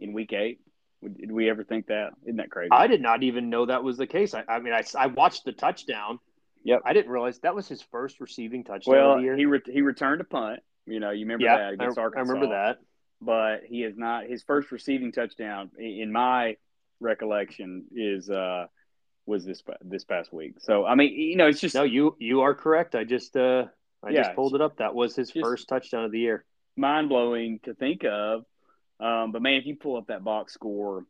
[0.02, 0.60] in week eight?
[1.04, 2.12] Did we ever think that?
[2.24, 2.70] Isn't that crazy?
[2.72, 4.34] I did not even know that was the case.
[4.36, 6.20] I, I mean, I, I watched the touchdown.
[6.64, 6.82] Yep.
[6.86, 8.94] I didn't realize that was his first receiving touchdown.
[8.94, 10.60] Well, he re- he returned a punt.
[10.86, 12.32] You know, you remember that against I, Arkansas.
[12.32, 12.80] I remember that.
[13.20, 16.58] But he is not his first receiving touchdown in my
[17.00, 18.66] recollection is uh
[19.26, 20.56] was this this past week.
[20.60, 21.84] So I mean, you know, it's just no.
[21.84, 22.96] You you are correct.
[22.96, 23.66] I just uh
[24.04, 24.78] I yeah, just pulled it up.
[24.78, 26.46] That was his first touchdown of the year.
[26.76, 28.44] Mind blowing to think of.
[29.02, 31.06] Um, but man, if you pull up that box score,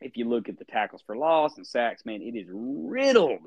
[0.00, 3.46] if you look at the tackles for loss and sacks, man, it is riddled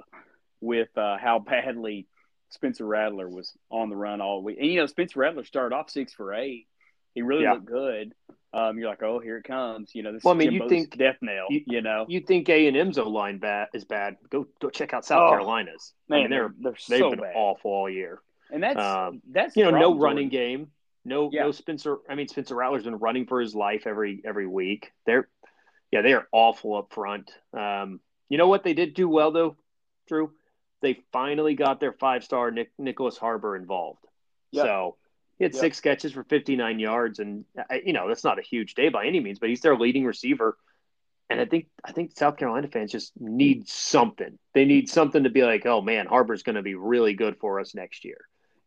[0.61, 2.07] with uh, how badly
[2.49, 4.57] Spencer Rattler was on the run all week.
[4.59, 6.67] And you know, Spencer Rattler started off six for eight.
[7.13, 7.53] He really yeah.
[7.53, 8.13] looked good
[8.55, 9.93] um, you're like, oh, here it comes.
[9.93, 11.47] You know, this well, I mean, you think death nail.
[11.49, 14.15] You, you, know, you think A and M's O line bad is bad?
[14.29, 15.93] Go go check out South oh, Carolina's.
[16.07, 17.33] Man, I mean, they're, they're they've so been bad.
[17.35, 18.21] awful all year.
[18.49, 20.69] And that's um, that's you know no running game,
[21.05, 21.43] no yeah.
[21.43, 21.97] no Spencer.
[22.09, 24.91] I mean, Spencer Rattler's been running for his life every every week.
[25.05, 25.29] They're
[25.91, 27.31] yeah, they are awful up front.
[27.53, 29.55] Um, you know what they did do well though,
[30.07, 30.31] Drew?
[30.81, 34.05] They finally got their five star Nick, Nyckoles Harbor involved.
[34.51, 34.65] Yep.
[34.65, 34.97] So
[35.37, 35.61] he had yep.
[35.61, 37.45] six catches for 59 yards, and
[37.83, 40.57] you know that's not a huge day by any means, but he's their leading receiver.
[41.29, 44.37] And I think I think South Carolina fans just need something.
[44.53, 47.59] They need something to be like, oh man, Harbor's going to be really good for
[47.59, 48.17] us next year.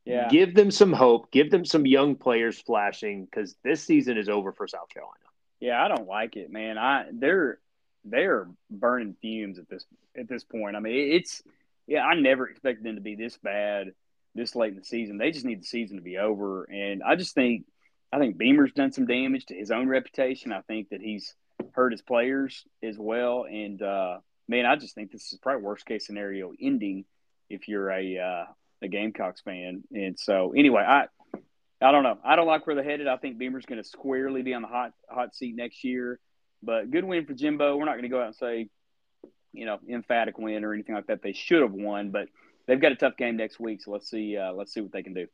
[0.08, 0.28] Yeah.
[0.28, 1.30] Give them some hope.
[1.30, 5.14] Give them some young players flashing because this season is over for South Carolina.
[5.60, 6.78] Yeah, I don't like it, man.
[6.78, 7.58] I they're
[8.04, 9.84] they're burning fumes at this
[10.16, 10.76] at this point.
[10.76, 11.42] I mean, it's
[11.86, 13.88] yeah, I never expected them to be this bad
[14.34, 15.18] this late in the season.
[15.18, 16.64] They just need the season to be over.
[16.64, 17.66] And I just think
[18.10, 20.52] I think Beamer's done some damage to his own reputation.
[20.52, 21.34] I think that he's
[21.72, 23.44] hurt his players as well.
[23.44, 27.04] And uh, man, I just think this is probably worst case scenario ending
[27.50, 28.44] if you're a uh,
[28.82, 29.82] a Gamecocks fan.
[29.92, 31.06] And so anyway, I
[31.80, 32.18] I don't know.
[32.24, 33.08] I don't like where they're headed.
[33.08, 36.20] I think Beamer's going to squarely be on the hot hot seat next year.
[36.62, 37.76] But good win for Jimbo.
[37.76, 38.68] We're not going to go out and say,
[39.52, 41.22] you know, emphatic win or anything like that.
[41.22, 42.28] They should have won, but
[42.66, 45.02] they've got a tough game next week, so let's see uh, let's see what they
[45.02, 45.26] can do.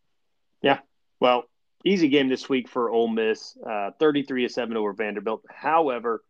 [0.63, 0.79] Yeah,
[1.19, 1.45] well,
[1.85, 5.43] easy game this week for Ole Miss, uh, thirty-three to seven over Vanderbilt.
[5.51, 6.23] However,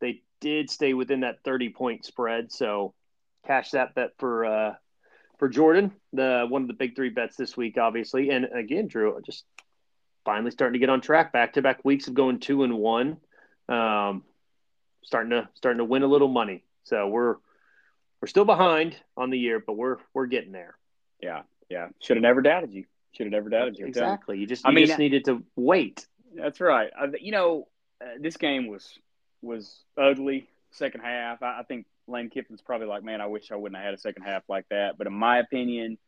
[0.00, 2.94] they did stay within that thirty-point spread, so
[3.46, 4.74] cash that bet for uh,
[5.38, 8.30] for Jordan, the one of the big three bets this week, obviously.
[8.30, 9.44] And again, Drew, just
[10.24, 11.32] finally starting to get on track.
[11.32, 13.18] Back-to-back weeks of going two and one,
[13.68, 14.24] um,
[15.04, 16.64] starting to starting to win a little money.
[16.84, 17.36] So we're
[18.20, 20.76] we're still behind on the year, but we're we're getting there.
[21.22, 21.88] Yeah, yeah.
[22.00, 22.84] Should have never doubted you.
[23.12, 23.86] Should have never doubted you.
[23.86, 24.38] Exactly.
[24.38, 26.06] You just you I mean, just needed to wait.
[26.34, 26.90] That's right.
[27.20, 27.68] You know,
[28.02, 28.98] uh, this game was
[29.40, 30.48] was ugly.
[30.70, 33.84] Second half, I, I think Lane Kiffin's probably like, man, I wish I wouldn't have
[33.84, 34.98] had a second half like that.
[34.98, 35.98] But in my opinion,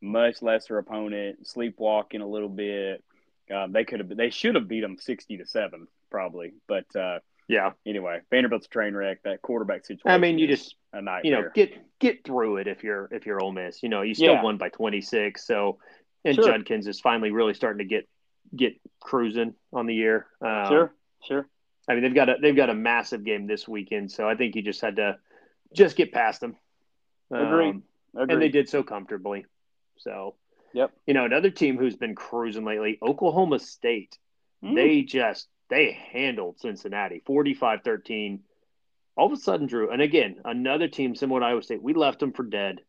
[0.00, 3.04] much lesser opponent, sleepwalking a little bit.
[3.54, 6.54] Um, they could have, they should have beat them sixty to seven, probably.
[6.66, 7.72] But uh, yeah.
[7.86, 9.22] Anyway, Vanderbilt's a train wreck.
[9.24, 10.10] That quarterback situation.
[10.10, 11.22] I mean, you just a nightmare.
[11.24, 13.82] You know, get get through it if you're if you're Ole Miss.
[13.82, 14.42] You know, you still Yeah.
[14.42, 15.44] won by 26.
[15.46, 15.78] So,
[16.24, 16.44] and Sure.
[16.44, 18.08] Judkins is finally really starting to get
[18.56, 20.26] get cruising on the year.
[20.40, 20.94] Um, sure,
[21.24, 21.48] sure.
[21.88, 24.54] I mean, they've got a they've got a massive game this weekend, so I think
[24.54, 25.18] you just had to
[25.74, 26.56] just get past them.
[27.30, 27.82] Agreed.
[28.14, 28.30] Agreed.
[28.32, 29.46] and they did so comfortably.
[29.98, 30.34] So,
[30.72, 30.92] Yep.
[31.06, 34.18] You know, another team who's been cruising lately, Oklahoma State.
[34.64, 34.74] Mm.
[34.74, 38.40] They just they handled Cincinnati 45-13.
[39.16, 41.82] All of a sudden, Drew, and again, another team similar to Iowa State.
[41.82, 42.80] We left them for dead.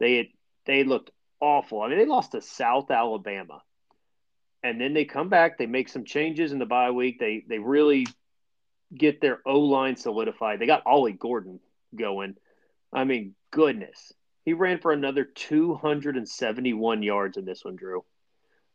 [0.00, 0.26] They had,
[0.66, 1.10] they looked
[1.40, 1.82] awful.
[1.82, 3.62] I mean, they lost to South Alabama,
[4.64, 5.58] and then they come back.
[5.58, 7.20] They make some changes in the bye week.
[7.20, 8.06] They they really
[8.92, 10.58] get their O line solidified.
[10.58, 11.60] They got Ollie Gordon
[11.94, 12.36] going.
[12.92, 14.12] I mean, goodness,
[14.44, 18.00] he ran for another 271 yards in this one, Drew.
[18.00, 18.02] I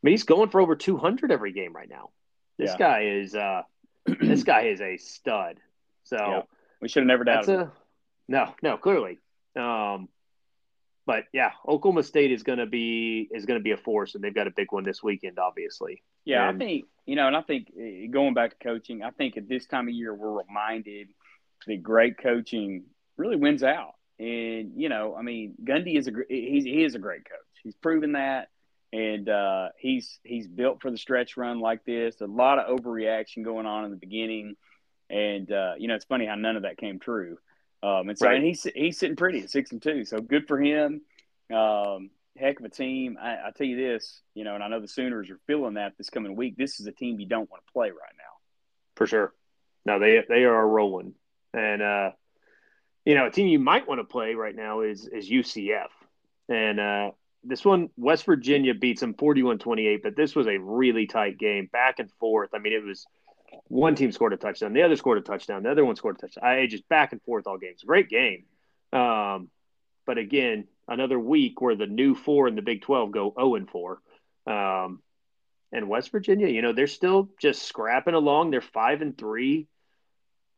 [0.04, 2.10] mean, he's going for over 200 every game right now.
[2.58, 2.78] This Yeah.
[2.78, 3.64] guy is uh,
[4.06, 5.60] this guy is a stud.
[6.04, 6.42] So Yeah.
[6.82, 7.62] we should have never that's doubted.
[7.64, 7.68] it.
[7.68, 7.72] a
[8.28, 9.20] no, no, clearly.
[9.56, 10.10] Um,
[11.06, 14.24] but yeah, Oklahoma State is going to be is going to be a force, and
[14.24, 16.02] they've got a big one this weekend, obviously.
[16.26, 19.12] Yeah, And- I think you know, and I think uh, going back to coaching, I
[19.12, 21.10] think at this time of year we're reminded
[21.68, 22.86] that great coaching
[23.18, 23.94] really wins out.
[24.20, 27.40] And you know, I mean, Gundy is a he's he is a great coach.
[27.64, 28.50] He's proven that,
[28.94, 32.22] and uh, he's he's built for the stretch run like this.
[32.22, 34.56] A lot of overreaction going on in the beginning,
[35.10, 37.38] and uh, you know, it's funny how none of that came true.
[37.84, 38.38] Um, and so, Right.
[38.38, 41.02] and he's he's sitting pretty at six and two, so good for him.
[41.54, 43.18] Um, heck of a team.
[43.22, 45.94] I, I tell you this, you know, and I know the Sooners are feeling that
[45.98, 46.56] this coming week.
[46.58, 48.24] This is a team you don't want to play right now.
[48.96, 49.34] for sure.
[49.86, 51.14] No, they they are rolling,
[51.54, 52.12] and uh,
[53.06, 55.90] you know, a team you might want to play right now is is UCF,
[56.50, 57.12] and uh,
[57.44, 62.00] this one West Virginia beats them 41-28, but this was a really tight game, back
[62.00, 62.50] and forth.
[62.54, 63.06] I mean, it was
[63.68, 66.22] one team scored a touchdown, the other scored a touchdown, the other one scored a
[66.22, 66.44] touchdown.
[66.44, 67.84] I just back and forth all games.
[67.84, 68.46] Great game,
[68.92, 69.50] um,
[70.08, 73.70] but again, another week where the new four in the Big Twelve go zero and
[73.70, 74.00] four.
[74.48, 75.02] Um,
[75.72, 78.50] and West Virginia, you know, they're still just scrapping along.
[78.50, 79.68] They're five and three.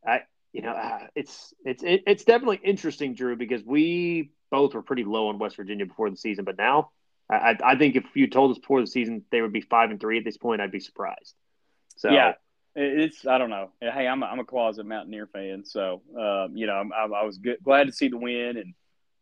[0.06, 0.22] I,
[0.58, 5.03] you know, uh, it's it's it, it's definitely interesting, Drew, because we both were pretty
[5.03, 6.89] low on West Virginia before the season, but now
[7.30, 9.99] I, I think if you told us before the season they would be five and
[9.99, 11.36] three at this point, I'd be surprised.
[11.97, 12.34] So Yeah,
[12.76, 13.70] it's I don't know.
[13.80, 17.24] Hey, I'm a, I'm a closet Mountaineer fan, so um, you know I'm, I, I
[17.24, 18.74] was good, glad to see the win, and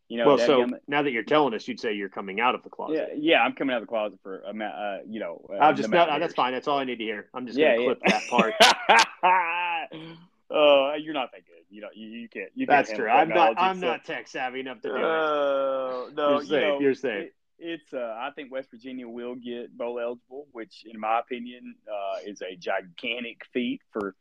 [0.08, 2.56] you know, well, so dadgummit- now that you're telling us, you'd say you're coming out
[2.56, 2.96] of the closet.
[2.96, 5.46] yeah, yeah, I'm coming out of the closet for a uh, you know.
[5.50, 6.54] Uh, I'll just no, that's fine.
[6.54, 7.28] That's all I need to hear.
[7.34, 8.20] I'm just Yeah, gonna clip yeah.
[8.20, 8.54] that part.
[10.50, 11.64] Oh, you're not that good.
[11.70, 12.50] You know, you, you can't.
[12.54, 13.10] You can't That's true.
[13.10, 13.56] I'm not.
[13.58, 15.04] I'm so- not tech savvy enough to do it.
[15.04, 16.62] Uh, no, You're you safe.
[16.62, 17.24] know, You're safe.
[17.26, 17.94] it- it's.
[17.94, 22.42] Uh, I think West Virginia will get bowl eligible, which, in my opinion, uh, is
[22.42, 24.14] a gigantic feat for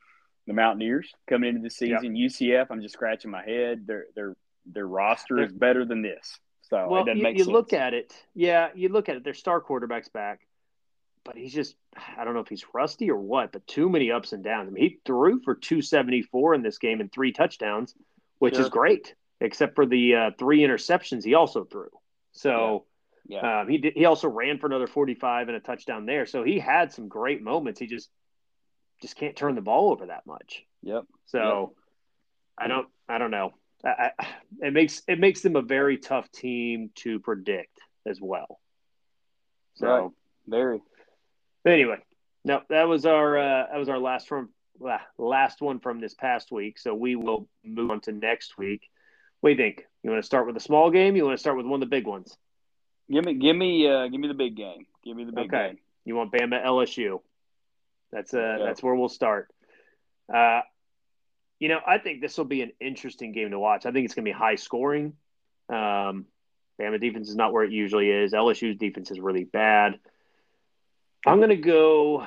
[0.46, 2.14] the Mountaineers coming into the season.
[2.14, 3.86] UCF, I'm just scratching my head.
[3.86, 7.72] Their their their roster is better than this, so it Well, doesn't you, you look
[7.74, 8.14] at it.
[8.34, 9.24] Yeah, you look at it.
[9.24, 10.40] Their star quarterback's back,
[11.24, 11.76] but he's just.
[12.16, 14.68] I don't know if he's rusty or what, but too many ups and downs.
[14.68, 17.94] I mean, he threw for 274 in this game and three touchdowns,
[18.38, 21.88] which is great, except for the uh, three interceptions he also threw.
[22.32, 22.84] So.
[23.26, 26.26] yeah, Um, he did, he also ran for another 45 and a touchdown there.
[26.26, 27.80] So he had some great moments.
[27.80, 28.10] He just
[29.00, 30.64] just can't turn the ball over that much.
[30.82, 31.04] yep.
[31.26, 31.74] So
[32.58, 33.52] I don't I don't know.
[33.84, 34.26] I, I,
[34.60, 38.60] it makes it makes them a very tough team to predict as well.
[39.74, 40.10] So Right.
[40.46, 40.82] Very.
[41.72, 41.98] Anyway,
[42.44, 44.50] no, that was our uh, that was our last from
[45.18, 46.78] last one from this past week.
[46.78, 48.88] So we will move on to next week.
[49.40, 49.86] What do you think?
[50.02, 51.16] You want to start with a small game?
[51.16, 52.36] You want to start with one of the big ones?
[53.10, 54.86] Give me, give me, uh, give me the big game.
[55.04, 55.68] Give me the big Okay.
[55.68, 55.78] game.
[56.06, 57.20] You want Bama LSU?
[58.10, 59.50] That's uh that's where we'll start.
[60.32, 60.60] Uh,
[61.58, 63.86] you know, I think this will be an interesting game to watch.
[63.86, 65.14] I think it's going to be high scoring.
[65.68, 66.26] Um,
[66.80, 68.32] Bama defense is not where it usually is.
[68.32, 69.98] LSU's defense is really bad.
[71.26, 72.26] I'm going to go.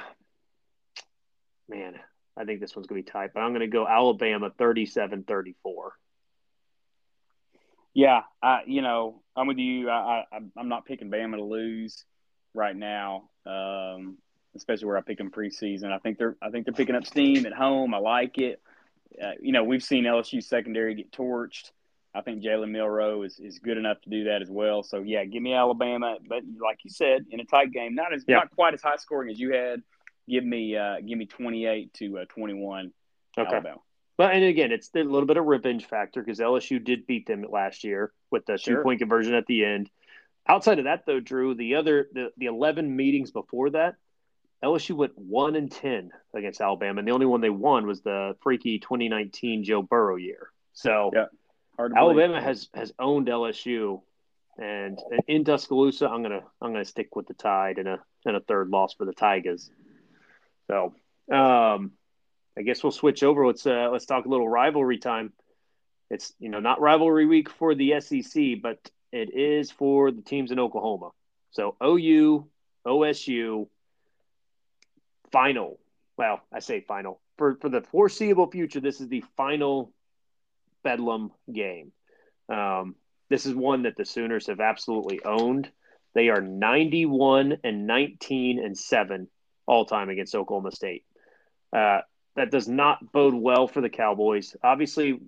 [1.69, 1.95] Man,
[2.37, 5.53] I think this one's going to be tight, but I'm going to go Alabama 37-34.
[7.93, 9.89] Yeah, I you know I'm with you.
[9.89, 12.05] I, I I'm not picking Bama to lose
[12.53, 14.19] right now, um,
[14.55, 15.91] especially where I pick them preseason.
[15.91, 17.95] I think they're I think they're picking up steam at home.
[17.95, 18.61] I like it.
[19.19, 21.71] Uh, you know we've seen LSU secondary get torched.
[22.15, 24.81] I think Jalen Milroe is, is good enough to do that as well.
[24.83, 28.23] So yeah, give me Alabama, but like you said, in a tight game, not as
[28.27, 28.37] Yeah.
[28.37, 29.83] not quite as high scoring as you had.
[30.27, 32.91] Give me uh, give me 28 to uh, 21
[33.37, 33.47] Okay.
[33.53, 33.79] Alabama.
[34.17, 37.45] But and again, it's a little bit of revenge factor because LSU did beat them
[37.47, 38.77] last year with the Sure.
[38.77, 39.89] two point conversion at the end.
[40.47, 43.95] Outside of that, though, Drew, the other the, the eleven meetings before that,
[44.63, 48.35] LSU went one and ten against Alabama, and the only one they won was the
[48.41, 50.49] freaky 2019 Joe Burrow year.
[50.73, 51.25] So Yeah.
[51.79, 52.43] Alabama believe.
[52.43, 54.01] has has owned LSU,
[54.57, 58.39] and in Tuscaloosa, I'm gonna I'm gonna stick with the Tide and a and a
[58.39, 59.69] third loss for the Tigers.
[60.67, 60.93] So,
[61.31, 61.91] um,
[62.57, 63.45] I guess we'll switch over.
[63.45, 65.33] Let's uh, let's talk a little rivalry time.
[66.09, 68.79] It's you know not rivalry week for the SEC, but
[69.11, 71.11] it is for the teams in Oklahoma.
[71.51, 72.47] So OU,
[72.85, 73.67] OSU,
[75.31, 75.79] final.
[76.17, 78.79] Well, I say final for for the foreseeable future.
[78.79, 79.93] This is the final
[80.87, 81.91] Bedlam game.
[82.47, 82.95] Um,
[83.29, 85.69] this is one that the Sooners have absolutely owned.
[86.15, 89.27] They are 91 and 19 and 7
[89.65, 91.03] all time against Oklahoma State.
[91.75, 91.99] Uh,
[92.37, 94.55] that does not bode well for the Cowboys.
[94.63, 95.19] Obviously,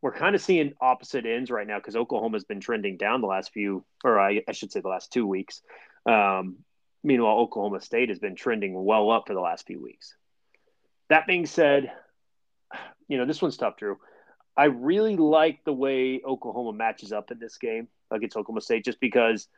[0.00, 3.50] we're kind of seeing opposite ends right now because Oklahoma's been trending down the last
[3.52, 5.62] few, or I, I should say the last two weeks.
[6.06, 6.58] Um,
[7.02, 10.14] meanwhile, Oklahoma State has been trending well up for the last few weeks.
[11.08, 11.90] That being said,
[13.08, 13.98] you know, this one's tough, Drew.
[14.56, 19.00] I really like the way Oklahoma matches up in this game against Oklahoma State just
[19.00, 19.48] because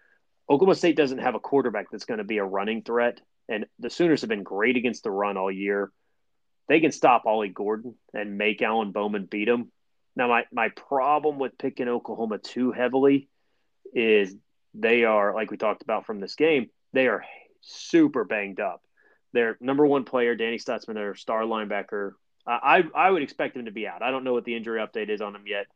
[0.49, 3.21] Oklahoma State doesn't have a quarterback that's going to be a running threat.
[3.49, 5.91] And the Sooners have been great against the run all year.
[6.69, 9.71] They can stop Ollie Gordon and make Alan Bowman beat him.
[10.17, 13.29] Now, my, my problem with picking Oklahoma too heavily
[13.93, 14.35] is
[14.73, 17.25] they are, like we talked about from this game, they are
[17.61, 18.83] super banged up.
[19.33, 22.13] Their number one player, Danny Stutsman, their star linebacker,
[22.47, 24.03] I I would expect him to be out.
[24.03, 25.67] I don't know what the injury update is on him yet,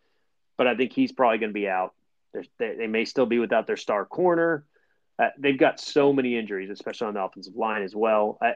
[0.57, 1.95] but I think he's probably going to be out.
[2.33, 4.65] They, they may still be without their star corner.
[5.19, 8.39] Uh, they've got so many injuries, especially on the offensive line as well.
[8.41, 8.55] I,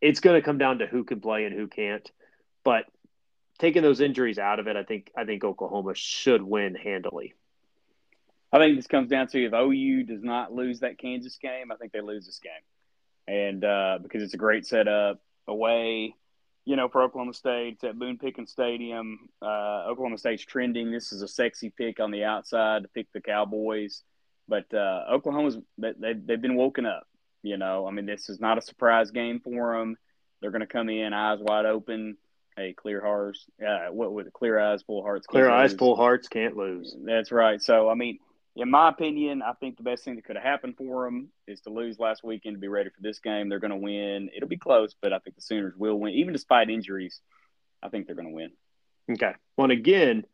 [0.00, 2.10] it's going to come down to who can play and who can't.
[2.64, 2.86] But
[3.58, 7.34] taking those injuries out of it, I think I think Oklahoma should win handily.
[8.52, 11.76] I think this comes down to if OU does not lose that Kansas game, I
[11.76, 12.52] think they lose this game,
[13.36, 16.14] and uh, because it's a great setup away,
[16.64, 17.74] you know, for Oklahoma State.
[17.74, 19.28] It's at Boone Pickens Stadium.
[19.42, 20.90] Uh, Oklahoma State's trending.
[20.90, 24.02] This is a sexy pick on the outside to pick the Cowboys,
[24.48, 27.06] but uh, Oklahoma's they they've been woken up.
[27.42, 29.96] You know, I mean, this is not a surprise game for them.
[30.40, 32.16] They're going to come in eyes wide open.
[32.56, 33.44] Hey, clear hearts.
[33.60, 35.26] Uh, what with clear eyes, full hearts.
[35.26, 35.78] Clear eyes, lose.
[35.78, 36.96] full hearts, can't lose.
[37.04, 37.60] That's right.
[37.60, 38.18] So, I mean,
[38.56, 41.60] in my opinion, I think the best thing that could have happened for them is
[41.62, 43.48] to lose last weekend to be ready for this game.
[43.48, 44.30] They're going to win.
[44.34, 47.20] It'll be close, but I think the Sooners will win, even despite injuries.
[47.82, 48.50] I think they're going to win.
[49.10, 49.32] Okay.
[49.56, 50.24] Well, and again,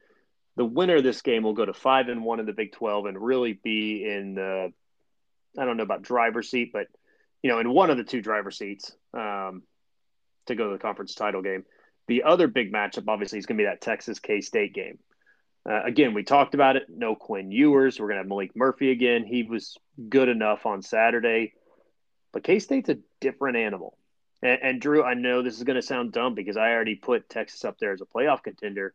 [0.57, 3.07] the winner of this game will go to five and one in the Big Twelve
[3.07, 4.73] and really be in the
[5.59, 6.87] I don't know about driver's seat, but
[7.43, 9.63] you know, in one of the two driver seats um,
[10.47, 11.65] to go to the conference title game.
[12.07, 14.99] The other big matchup, obviously, is going to be that Texas K State game.
[15.69, 16.87] Uh, again, we talked about it.
[16.89, 18.01] No Quinn Ewers.
[18.01, 19.25] We're going to have Maalik Murphy again.
[19.25, 19.77] He was
[20.09, 21.53] good enough on Saturday,
[22.33, 23.97] but K State's a different animal.
[24.43, 27.29] And, and Drew, I know this is going to sound dumb because I already put
[27.29, 28.95] Texas up there as a playoff contender,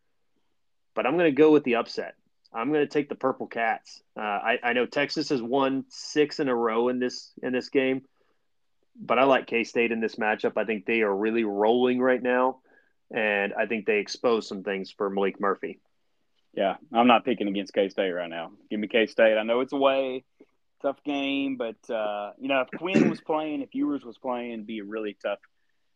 [0.96, 2.16] but I'm going to go with the upset.
[2.52, 4.02] I'm going to take the Purple Cats.
[4.18, 7.70] Uh, I, I know Texas has won six in a row in this in this
[7.70, 8.04] game,
[9.00, 10.54] but I like K State in this matchup.
[10.56, 12.60] I think they are really rolling right now,
[13.12, 15.80] and I think they expose some things for Maalik Murphy.
[16.56, 18.52] Yeah, I'm not picking against K State right now.
[18.70, 19.38] Give me K State.
[19.38, 20.24] I know it's away,
[20.82, 24.68] tough game, but uh, you know if Quinn was playing, if Ewers was playing, it'd
[24.68, 25.40] be a really tough,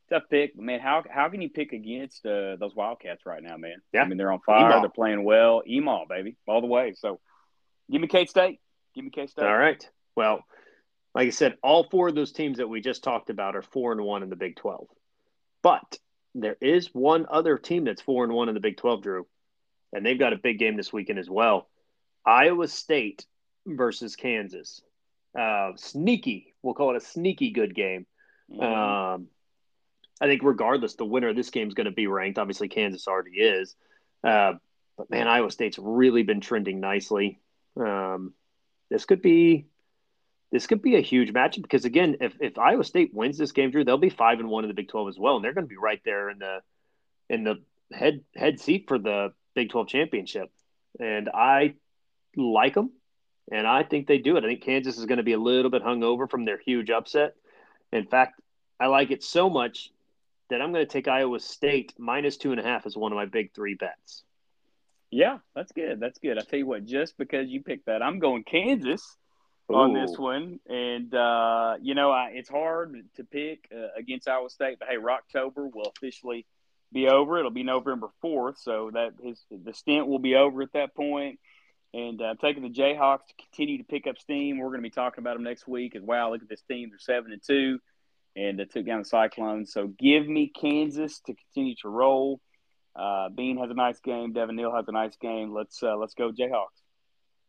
[0.10, 0.55] tough pick.
[0.55, 3.82] But man, how how can you pick against uh, those Wildcats right now, man?
[3.93, 4.01] Yeah.
[4.01, 4.70] I mean they're on fire.
[4.70, 4.82] Email.
[4.82, 5.64] They're playing well.
[5.66, 6.93] Email, baby, all the way.
[6.97, 7.20] So
[7.89, 8.60] give me K State.
[8.95, 9.45] Give me K State.
[9.45, 9.88] All right.
[10.16, 10.43] Well,
[11.16, 13.93] like I said, all four of those teams that we just talked about are four
[13.93, 14.88] and one in the Big Twelve,
[15.64, 15.97] but
[16.36, 19.26] there is one other team that's four and one in the Big Twelve, Drew,
[19.94, 21.68] and they've got a big game this weekend as well.
[22.26, 23.26] Iowa State
[23.66, 24.82] versus Kansas.
[25.38, 28.06] Uh, sneaky, we'll call it a sneaky good game.
[28.52, 28.64] Mhm.
[28.64, 29.28] Um,
[30.22, 32.40] I think regardless, the winner of this game is going to be ranked.
[32.40, 33.76] Obviously, Kansas already is.
[34.24, 34.54] Uh,
[34.98, 37.40] but man, Iowa State's really been trending nicely.
[37.78, 38.34] Um,
[38.90, 39.68] this could be
[40.52, 43.72] this could be a huge matchup because again, if, if Iowa State wins this game,
[43.72, 45.66] Drew, they'll be five and one in the Big Twelve as well, and they're going
[45.66, 46.60] to be right there in the
[47.30, 47.64] in the
[47.94, 50.52] head head seat for the Big Twelve championship.
[51.00, 51.76] And I
[52.36, 52.91] like them,
[53.52, 54.43] and I think they do it.
[54.43, 57.36] I think Kansas is going to be a little bit hungover from their huge upset.
[57.91, 58.41] In fact,
[58.80, 59.91] I like it so much
[60.50, 63.16] that I'm going to take Iowa State minus two and a half as one of
[63.16, 64.24] my big three bets.
[65.12, 66.00] Yeah, that's good.
[66.00, 66.38] That's good.
[66.38, 69.18] I tell you what, just because you picked that, I'm going Kansas
[69.68, 74.50] on this one, and uh, you know, I, it's hard to pick uh, against Iowa
[74.50, 74.80] State.
[74.80, 76.45] But hey, Rocktober will officially
[76.92, 77.38] be over.
[77.38, 81.40] It'll be November fourth, so that his the stint will be over at that point.
[81.94, 84.60] And uh, taking the Jayhawks to continue to pick up steam.
[84.60, 85.96] We're going to be talking about them next week.
[85.96, 87.80] As wow, look at this team; they're seven and two,
[88.36, 89.74] and they took down the Cyclones.
[89.74, 92.40] So give me Kansas to continue to roll.
[92.96, 94.34] Uh, Bean has a nice game.
[94.34, 95.54] Devin Neal has a nice game.
[95.54, 96.68] Let's uh, let's go Jayhawks.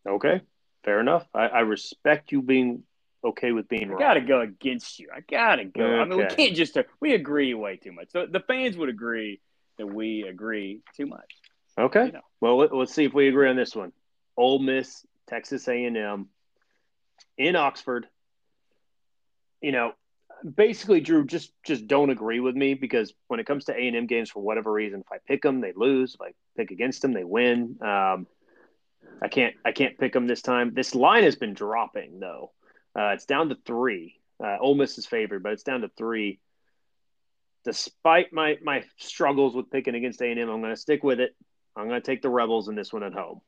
[0.09, 0.41] Okay,
[0.85, 1.27] fair enough.
[1.35, 2.85] I, I respect you being
[3.25, 3.99] okay with being I wrong.
[3.99, 5.09] gotta go against you.
[5.15, 6.01] I gotta go.
[6.01, 8.09] I mean, we can't just uh, we agree way too much.
[8.11, 9.41] So the fans would agree
[9.79, 11.33] that we agree too much.
[11.79, 12.07] Okay.
[12.07, 12.21] You know.
[12.41, 13.93] Well, let, let's see if we agree on this one.
[14.37, 16.29] Ole Miss, Texas A&M,
[17.39, 18.07] in Oxford.
[19.61, 19.93] You know,
[20.55, 24.31] basically, Drew, just just don't agree with me because when it comes to A&M games,
[24.31, 26.15] for whatever reason, if I pick them, they lose.
[26.15, 27.77] If I pick against them, they win.
[27.81, 28.27] Um,
[29.23, 30.73] I can't I can't pick them this time.
[30.75, 32.53] This line has been dropping though.
[32.99, 34.17] Uh, it's down to three.
[34.43, 36.41] Uh, Ole Miss is favored, but it's down to three.
[37.65, 41.35] Despite my my struggles with picking against A&M, I'm going to stick with it.
[41.77, 43.41] I'm going to take the Rebels in this one at home.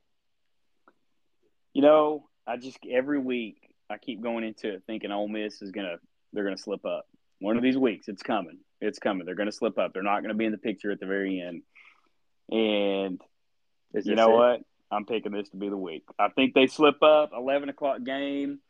[1.72, 3.56] You know, I just every week
[3.90, 5.96] I keep going into it thinking Ole Miss is gonna
[6.32, 7.06] they're gonna slip up.
[7.40, 8.58] One of these weeks, it's coming.
[8.80, 9.26] It's coming.
[9.26, 9.92] They're gonna slip up.
[9.92, 11.62] They're not gonna be in the picture at the very end.
[12.50, 13.20] And
[13.94, 14.36] Is you know it?
[14.36, 14.60] what?
[14.90, 16.04] I'm picking this to be the week.
[16.18, 17.30] I think they slip up.
[17.36, 18.60] Eleven o'clock game.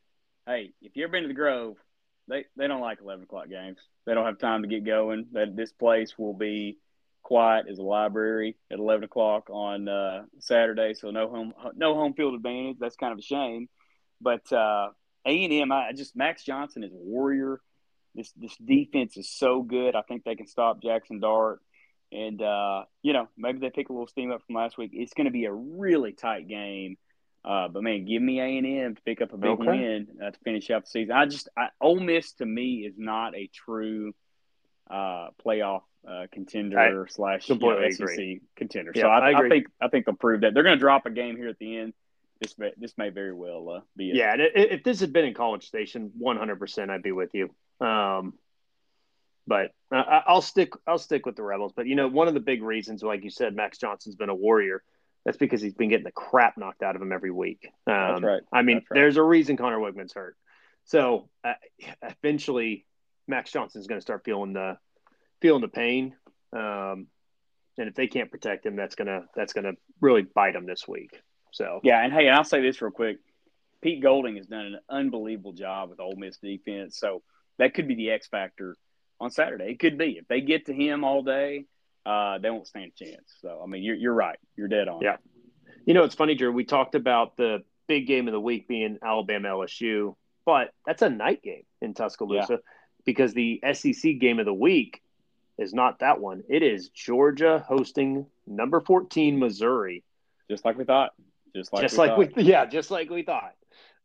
[0.46, 1.76] Hey, if you ever been to the Grove,
[2.28, 3.78] they they don't like eleven o'clock games.
[4.06, 5.26] They don't have time to get going.
[5.32, 6.78] That this place will be
[7.22, 10.94] quiet as a library at eleven o'clock on uh, Saturday.
[10.94, 12.78] So no home no home field advantage.
[12.80, 13.68] That's kind of a shame.
[14.20, 14.88] But uh,
[15.26, 17.60] A and M, I just Max Johnson is a warrior.
[18.14, 19.94] This this defense is so good.
[19.94, 21.60] I think they can stop Jackson Dart.
[22.10, 24.90] And uh, you know, maybe they pick a little steam up from last week.
[24.92, 26.96] It's going to be a really tight game.
[27.44, 29.66] Uh, but man, give me A and M to pick up a big Okay.
[29.66, 31.12] win uh, to finish out the season.
[31.12, 34.12] I just I, Ole Miss to me is not a true
[34.88, 38.40] uh, playoff uh, contender slash you know, SEC agree.
[38.56, 38.92] contender.
[38.94, 41.06] Yeah, so I, I I, think I think they'll prove that they're going to drop
[41.06, 41.94] a game here at the end.
[42.40, 44.16] This may, this may very well uh, be it.
[44.16, 47.54] Yeah, if this had been in College Station, 100% I'd be with you.
[47.80, 48.34] Um,
[49.46, 51.72] but I- I'll stick I'll stick with the Rebels.
[51.74, 54.34] But you know, one of the big reasons, like you said, Max Johnson's been a
[54.34, 54.82] warrior.
[55.24, 57.70] That's because he's been getting the crap knocked out of him every week.
[57.86, 58.42] Um, That's right.
[58.52, 58.86] I mean, right.
[58.90, 60.36] there's a reason Conner Weigman's hurt.
[60.84, 61.54] So uh,
[62.02, 62.86] eventually,
[63.28, 64.78] Max Johnson's going to start feeling the
[65.40, 66.14] feeling the pain.
[66.52, 67.06] Um,
[67.78, 71.20] and if they can't protect him, that's gonna that's gonna really bite him this week.
[71.52, 73.18] So Yeah, and hey, I'll say this real quick.
[73.80, 77.22] Pete Golding has done an unbelievable job with Ole Miss defense, so
[77.58, 78.76] that could be the X factor
[79.20, 79.70] on Saturday.
[79.70, 81.66] It could be if they get to him all day,
[82.04, 83.36] uh, they won't stand a chance.
[83.40, 84.38] So I mean, you're you're right.
[84.56, 85.02] You're dead on.
[85.02, 85.16] Yeah.
[85.86, 86.52] You know, it's funny, Drew.
[86.52, 91.10] We talked about the big game of the week being Alabama LSU, but that's a
[91.10, 92.60] night game in Tuscaloosa
[93.04, 95.02] because the SEC game of the week
[95.58, 96.42] is not that one.
[96.48, 100.04] It is Georgia hosting number 14 Missouri.
[100.50, 101.10] just like we thought.
[101.54, 102.36] Just like just we like thought.
[102.36, 103.54] we yeah, just like we thought.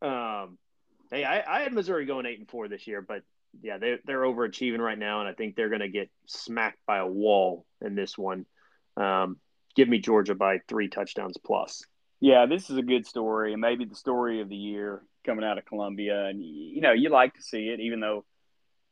[0.01, 0.57] Um
[1.11, 3.23] hey, I, I had Missouri going 8 and 4 this year, but
[3.61, 6.97] yeah, they they're overachieving right now and I think they're going to get smacked by
[6.99, 8.45] a wall in this one.
[8.95, 9.37] Um
[9.75, 11.83] give me Georgia by 3 touchdowns plus.
[12.19, 15.57] Yeah, this is a good story, and maybe the story of the year coming out
[15.57, 16.25] of Columbia.
[16.25, 18.25] And you know, you like to see it, even though,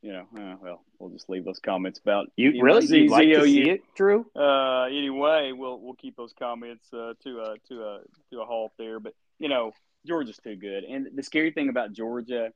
[0.04, 3.10] you know, uh, well, we'll just leave those comments about You know, really Z- you
[3.10, 4.28] like to see it, Drew?
[4.36, 8.00] Uh, anyway, we'll we'll keep those comments uh, to a to a
[8.32, 9.00] to a halt there.
[9.00, 9.72] But you know,
[10.06, 12.52] Georgia's too good, and the scary thing about Georgia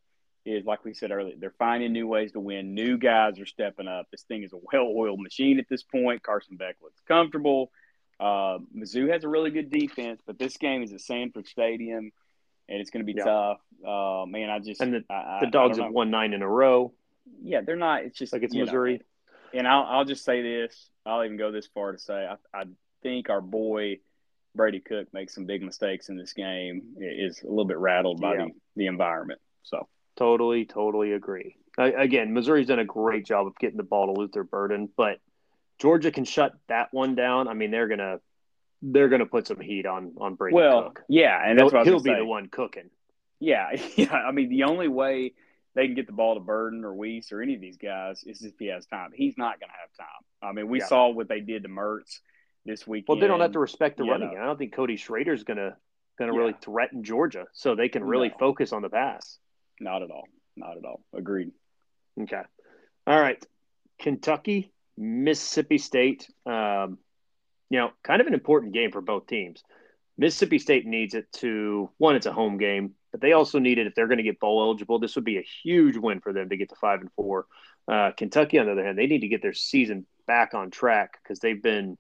[0.49, 2.73] is, like we said earlier, they're finding new ways to win.
[2.73, 4.07] New guys are stepping up.
[4.11, 6.23] This thing is a well-oiled machine at this point.
[6.23, 7.71] Carson Beck looks comfortable.
[8.19, 12.11] Uh, Mizzou has a really good defense, but this game is at Sanford Stadium,
[12.67, 13.23] and it's going to be Yeah.
[13.25, 13.61] tough.
[13.85, 16.93] Uh, man, I just And the- I, The dogs have won nine in a row.
[17.41, 18.03] Yeah, they're not.
[18.03, 19.01] It's just Like it's you know, Missouri.
[19.53, 20.89] and I'll, I'll just say this.
[21.05, 22.65] I'll even go this far to say I, I
[23.03, 23.99] think our boy
[24.55, 26.95] Brady Cook makes some big mistakes in this game.
[26.99, 28.45] Is a little bit rattled by Yeah.
[28.45, 29.39] the, the environment.
[29.63, 29.87] So
[30.19, 31.55] Totally, totally agree.
[31.77, 35.19] I, again, Missouri's done a great job of getting the ball to Luther Burden, but
[35.79, 37.47] Georgia can shut that one down.
[37.47, 38.19] I mean, they're gonna
[38.81, 41.03] they're gonna put some heat on on Brady well, Cook.
[41.07, 42.89] yeah, and that's he'll I he'll be gonna the one cooking.
[43.39, 44.11] Yeah, yeah.
[44.13, 45.31] I mean, the only way
[45.73, 48.43] they can get the ball to Burden or Wease or any of these guys is
[48.43, 49.11] if he has time.
[49.13, 50.25] He's not going to have time.
[50.49, 50.85] I mean, we Yeah.
[50.87, 52.19] saw what they did to Mertz
[52.65, 53.07] this weekend.
[53.07, 54.41] Well, they don't have to respect the you running know.
[54.41, 55.77] I don't think Cody Schrader's gonna
[56.17, 56.39] gonna Yeah.
[56.39, 58.35] really threaten Georgia, so they can really No.
[58.37, 59.39] focus on the pass.
[59.79, 60.25] Not at all.
[60.55, 61.01] Not at all.
[61.13, 61.51] Agreed.
[62.19, 62.41] Okay.
[63.07, 63.43] All right.
[63.99, 66.29] Kentucky, Mississippi State.
[66.45, 66.97] Um,
[67.69, 69.63] you know, kind of an important game for both teams.
[70.17, 73.87] Mississippi State needs it to one, it's a home game, but they also need it
[73.87, 74.99] if they're going to get bowl eligible.
[74.99, 77.45] This would be a huge win for them to get to five and four.
[77.87, 81.19] Uh, Kentucky, on the other hand, they need to get their season back on track
[81.23, 81.97] because they've been,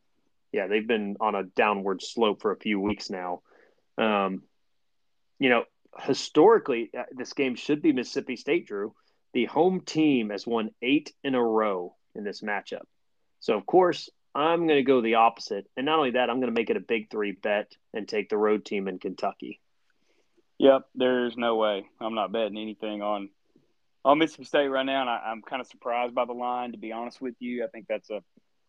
[0.51, 3.41] yeah, they've been on a downward slope for a few weeks now.
[3.97, 4.43] Um,
[5.39, 5.63] you know,
[5.97, 8.93] historically, uh, this game should be Mississippi State, Drew.
[9.33, 12.83] The home team has won eight in a row in this matchup.
[13.39, 15.67] So, of course, I'm going to go the opposite.
[15.75, 18.29] And not only that, I'm going to make it a big three bet and take
[18.29, 19.59] the road team in Kentucky.
[20.59, 21.85] Yep, there's no way.
[22.01, 23.29] I'm not betting anything on
[24.05, 26.71] on Mississippi State right now, and I, am kind of surprised by the line.
[26.71, 28.21] To be honest with you, I think that's a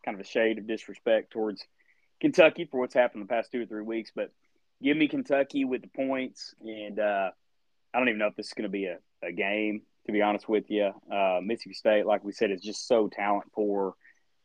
[0.03, 1.65] kind of a shade of disrespect towards
[2.19, 4.11] Kentucky for what's happened the past two or three weeks.
[4.15, 4.31] But
[4.81, 7.31] give me Kentucky with the points, and uh,
[7.93, 9.81] I don't even know if this is going to be a, a game.
[10.07, 13.51] To be honest with you, uh, Mississippi State, like we said, is just so talent
[13.53, 13.93] poor,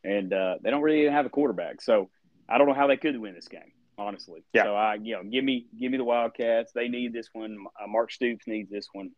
[0.03, 1.81] and uh, they don't really have a quarterback.
[1.81, 2.09] So
[2.47, 4.43] I don't know how they could win this game honestly.
[4.53, 4.63] Yeah.
[4.63, 6.71] So I, you know, give me give me the Wildcats.
[6.73, 7.65] They need this one.
[7.81, 9.11] Uh, Mark Stoops needs this one,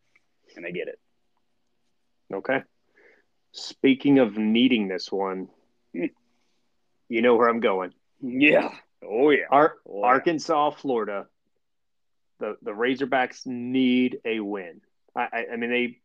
[0.55, 0.99] and they get it.
[2.33, 2.63] Okay.
[3.51, 5.49] Speaking of needing this one,
[5.93, 7.93] you know where I'm going.
[8.21, 8.69] Yeah.
[9.03, 9.45] Oh yeah.
[9.49, 10.05] Ar- oh, yeah.
[10.05, 11.27] Arkansas, Florida.
[12.39, 14.81] The the Razorbacks need a win.
[15.15, 15.97] I, I, I mean they.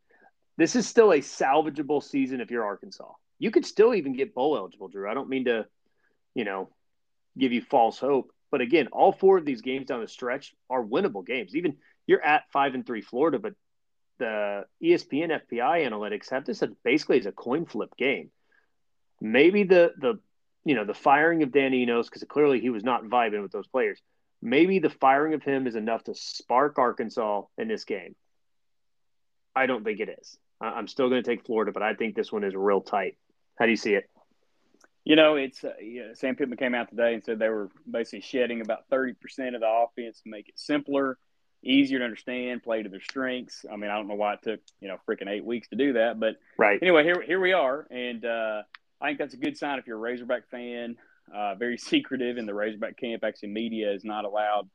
[0.57, 3.11] This is still a salvageable season if you're Arkansas.
[3.41, 5.11] You could still even get bowl eligible, Drew.
[5.11, 5.67] I don't mean to,
[6.35, 6.71] you know,
[7.37, 8.31] give you false hope.
[8.53, 11.57] But again, all four of these games down the stretch are winnable games.
[11.57, 13.55] Even you're at five and three Florida, but
[14.19, 18.31] the ESPN FPI analytics have this as basically as a coin flip game.
[19.21, 20.21] Maybe the the
[20.65, 23.67] you know the firing of Dan Enos because clearly he was not vibing with those
[23.67, 24.01] players.
[24.43, 28.15] Maybe the firing of him is enough to spark Arkansas in this game.
[29.57, 30.37] I don't think it is.
[30.61, 33.17] I'm still going to take Florida, but I think this one is real tight.
[33.59, 34.09] How do you see it?
[35.05, 38.23] You know, it's uh, yeah, Sam Pittman came out today and said they were basically
[38.23, 39.13] shedding about 30%
[39.55, 41.19] of the offense to make it simpler,
[41.63, 43.67] easier to understand, play to their strengths.
[43.71, 45.95] I mean, I don't know why it took, you know, freaking eight weeks to do
[45.95, 46.19] that.
[46.19, 46.79] But right.
[46.81, 47.87] anyway, here, here we are.
[47.91, 48.63] And uh,
[49.05, 50.97] I think that's a good sign if you're a Razorback fan.
[51.33, 53.23] Uh, very secretive in the Razorback camp.
[53.23, 54.71] Actually, media is not allowed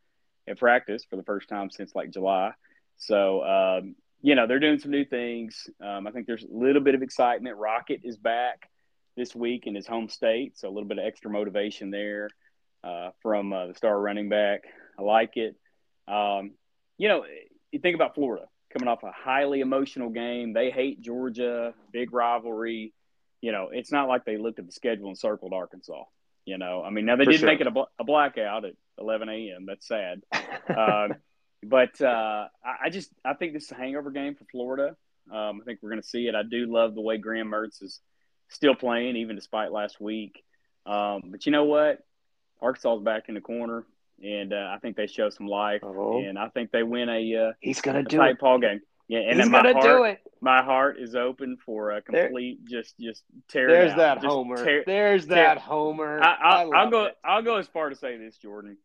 [0.47, 2.51] at practice for the first time since like July.
[2.97, 5.67] So, um, you know, they're doing some new things.
[5.83, 7.57] Um, I think there's a little bit of excitement.
[7.57, 8.69] Rocket is back
[9.17, 10.59] this week in his home state.
[10.59, 12.29] So a little bit of extra motivation there
[12.83, 14.61] uh, from uh, the star running back.
[14.99, 15.55] I like it.
[16.07, 16.51] Um,
[16.99, 17.25] you know,
[17.71, 20.53] you think about Florida coming off a highly emotional game.
[20.53, 22.93] They hate Georgia, big rivalry.
[23.41, 26.03] You know, it's not like they looked at the schedule and circled Arkansas.
[26.45, 27.49] You know, I mean, now they For did sure.
[27.49, 29.65] make it a, a, blackout at 11 a.m.
[29.67, 30.21] That's sad.
[30.69, 31.09] uh,
[31.63, 34.95] but uh, I, I, just I think this is a hangover game for Florida.
[35.31, 36.35] Um, I think we're going to see it.
[36.35, 37.99] I do love the way Graham Mertz is
[38.47, 40.43] still playing even despite last week.
[40.85, 41.99] Um, but you know what?
[42.61, 43.85] Arkansas is back in the corner,
[44.23, 46.19] and uh, I think they show some life, oh.
[46.19, 47.35] and I think they win a.
[47.35, 48.39] Uh, He's gonna a do tight it.
[48.39, 48.81] Paul game.
[49.09, 50.21] Yeah, and He's gonna heart, do it.
[50.39, 53.67] My heart is open for a complete there, just just tear.
[53.67, 54.63] There's that just Homer.
[54.63, 55.35] Tear, there's tear.
[55.35, 56.21] that Homer.
[56.21, 57.05] I, will go.
[57.05, 57.17] It.
[57.25, 58.77] I'll go as far to say this, Jordan.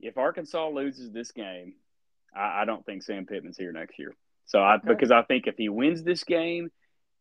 [0.00, 1.74] If Arkansas loses this game,
[2.34, 4.16] I, I don't think Sam Pittman's here next year.
[4.46, 4.88] So I okay.
[4.88, 6.72] because I think if he wins this game,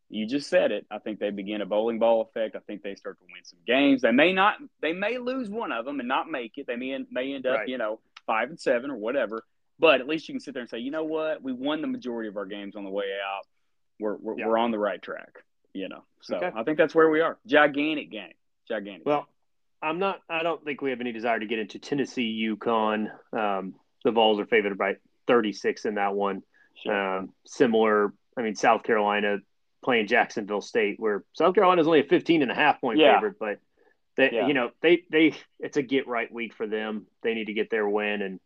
[0.09, 0.87] you just said it.
[0.89, 2.55] I think they begin a bowling ball effect.
[2.55, 4.01] I think they start to win some games.
[4.01, 4.55] They may not.
[4.81, 6.65] They may lose one of them and not make it.
[6.65, 7.67] They may may end up, right.
[7.67, 9.43] you know, five and seven or whatever.
[9.79, 11.87] But at least you can sit there and say, you know what, we won the
[11.87, 13.45] majority of our games on the way out.
[13.99, 14.47] We're we're, yeah.
[14.47, 15.43] we're on the right track.
[15.73, 16.51] You know, so okay.
[16.55, 17.37] I think that's where we are.
[17.45, 18.33] Gigantic game.
[18.67, 19.05] Gigantic.
[19.05, 19.89] Well, game.
[19.89, 20.21] I'm not.
[20.29, 23.09] I don't think we have any desire to get into Tennessee, UConn.
[23.31, 24.95] Um, the Vols are favored by
[25.27, 26.41] 36 in that one.
[26.83, 27.17] Sure.
[27.17, 28.13] Um, similar.
[28.37, 29.37] I mean, South Carolina
[29.83, 33.15] playing Jacksonville State, where South Carolina is only a 15 and a half point yeah.
[33.15, 33.59] favorite, but
[34.15, 34.47] they, yeah.
[34.47, 37.05] you know, they, they, it's a get right week for them.
[37.23, 38.39] They need to get their win and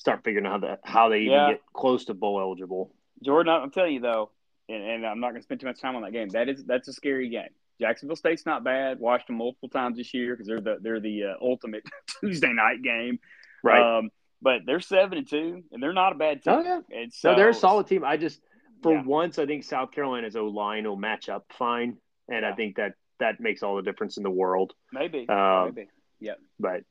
[0.00, 1.50] start figuring out how that, how they even yeah.
[1.52, 2.92] get close to bowl eligible.
[3.22, 4.30] Jordan, I'm telling you though,
[4.68, 6.30] and, and I'm not going to spend too much time on that game.
[6.30, 7.50] That is, that's a scary game.
[7.78, 8.98] Jacksonville State's not bad.
[8.98, 11.82] Watched them multiple times this year because they're the they're the uh, ultimate
[12.20, 13.18] Tuesday night game,
[13.64, 13.98] right?
[13.98, 14.10] Um,
[14.42, 16.52] but they're seven and two, and they're not a bad team.
[16.52, 18.04] Oh yeah, and so, no, they're a solid team.
[18.04, 18.40] I just
[18.82, 19.02] for yeah.
[19.02, 21.96] once, I think South Carolina's O line will match up fine,
[22.28, 22.50] and yeah.
[22.50, 24.74] I think that that makes all the difference in the world.
[24.92, 25.88] Maybe, um, maybe,
[26.20, 26.34] yeah.
[26.58, 26.82] But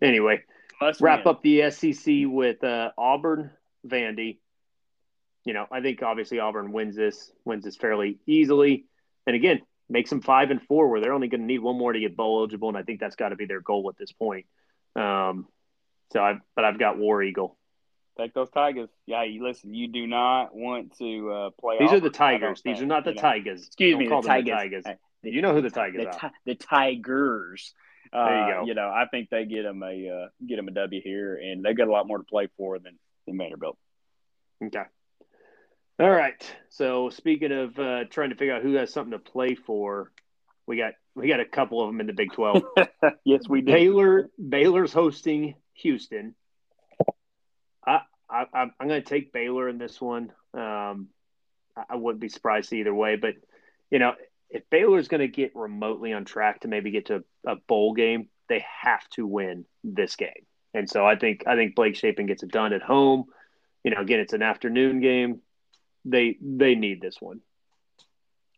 [0.00, 0.42] anyway,
[0.80, 1.34] Must wrap win.
[1.34, 3.50] up the SEC with uh, Auburn,
[3.86, 4.38] Vandy.
[5.44, 8.86] You know, I think obviously Auburn wins this, wins this fairly easily,
[9.26, 11.92] and again makes them five and four, where they're only going to need one more
[11.92, 14.12] to get bowl eligible, and I think that's got to be their goal at this
[14.12, 14.46] point.
[14.94, 15.48] Um,
[16.12, 17.56] so I, but I've got War Eagle.
[18.18, 18.90] Take those Tigers.
[19.06, 19.74] Yeah, you listen.
[19.74, 21.76] You do not want to uh, play.
[21.78, 22.60] These are the Tigers.
[22.62, 23.66] These are not the Tigers.
[23.66, 24.44] Excuse me, the Tigers.
[24.44, 24.84] the Tigers.
[25.22, 26.32] You know who the Tigers the, are.
[26.44, 27.74] The Tigers.
[28.12, 28.66] Uh, there you go.
[28.66, 31.64] You know, I think they get them a uh, get them a W here, and
[31.64, 33.78] they got a lot more to play for than than Vanderbilt.
[34.64, 34.82] Okay.
[36.00, 36.42] All right.
[36.70, 40.10] So speaking of uh, trying to figure out who has something to play for,
[40.66, 42.62] we got we got a couple of them in the Big Twelve.
[43.24, 43.72] yes, we do.
[43.72, 46.34] Baylor Baylor's hosting Houston.
[47.86, 50.32] I, I, am going to take Baylor in this one.
[50.54, 51.08] Um,
[51.76, 53.16] I, I wouldn't be surprised either way.
[53.16, 53.34] But
[53.90, 54.14] you know,
[54.50, 58.28] if Baylor's going to get remotely on track to maybe get to a bowl game,
[58.48, 60.46] they have to win this game.
[60.74, 63.24] And so I think I think Blake Shapen gets it done at home.
[63.84, 65.40] You know, again, it's an afternoon game.
[66.04, 67.40] They they need this one.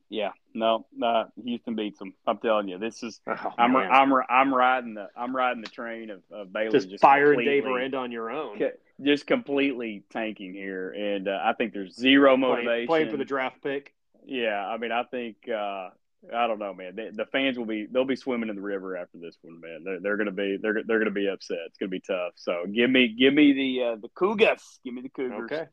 [0.09, 2.13] Yeah, no, uh, Houston beats them.
[2.27, 3.91] I'm telling you, this is oh, I'm man.
[3.91, 6.71] I'm I'm riding the I'm riding the train of, of Baylor.
[6.71, 8.61] Just, just firing Dave Aranda on your own.
[9.03, 12.67] Just completely tanking here, and uh, I think there's zero motivation.
[12.67, 13.95] Playing, playing, for the draft pick.
[14.25, 15.91] Yeah, I mean, I think uh,
[16.35, 16.95] I don't know, man.
[16.97, 19.83] They, the fans will be they'll be swimming in the river after this one, man.
[19.85, 21.59] They're, they're gonna be they're they're gonna be upset.
[21.67, 22.33] It's gonna be tough.
[22.37, 24.81] So give me give me the uh, the Cougars.
[24.85, 25.51] Give me the Cougars.
[25.51, 25.67] Okay.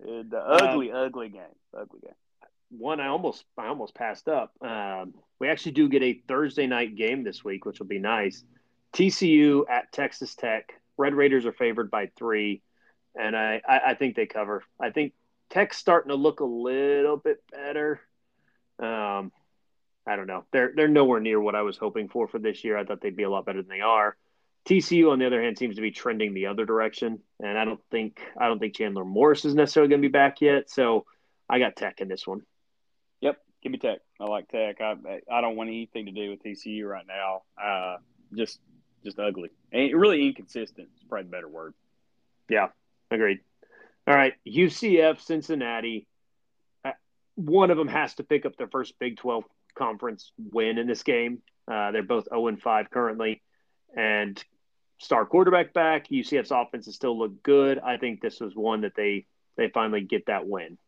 [0.00, 1.42] And, uh, ugly, ugly game.
[1.76, 2.14] Ugly game
[2.70, 4.52] one I almost I almost passed up.
[4.60, 8.44] Um, we actually do get a Thursday night game this week, which will be nice.
[8.92, 10.72] TCU at Texas Tech.
[10.96, 12.62] Red Raiders are favored by three,
[13.14, 14.64] and I, I, I think they cover.
[14.80, 15.12] I think
[15.50, 18.00] Tech's starting to look a little bit better.
[18.78, 19.32] Um,
[20.06, 20.44] I don't know.
[20.52, 22.76] They're they're nowhere near what I was hoping for for this year.
[22.78, 24.16] I thought they'd be a lot better than they are.
[24.66, 27.80] TCU, on the other hand, seems to be trending the other direction, and I don't
[27.90, 30.70] think I don't think Chandler Morris is necessarily going to be back yet.
[30.70, 31.06] So
[31.48, 32.42] I got Tech in this one.
[33.20, 33.98] Yep, give me Tech.
[34.20, 34.80] I like Tech.
[34.80, 34.94] I
[35.30, 37.42] I don't want anything to do with TCU right now.
[37.62, 37.96] Uh,
[38.34, 38.60] just
[39.04, 40.88] just ugly and really inconsistent.
[40.94, 41.74] It's probably a better word.
[42.48, 42.68] Yeah,
[43.10, 43.40] agreed.
[44.08, 46.06] All right, UCF, Cincinnati.
[46.84, 46.92] Uh,
[47.34, 49.44] one of them has to pick up their first Big Twelve
[49.76, 51.42] conference win in this game.
[51.70, 53.42] Uh, they're both 0 and five currently,
[53.96, 54.42] and
[54.98, 56.08] star quarterback back.
[56.08, 57.78] UCF's offense still look good.
[57.78, 60.78] I think this was one that they they finally get that win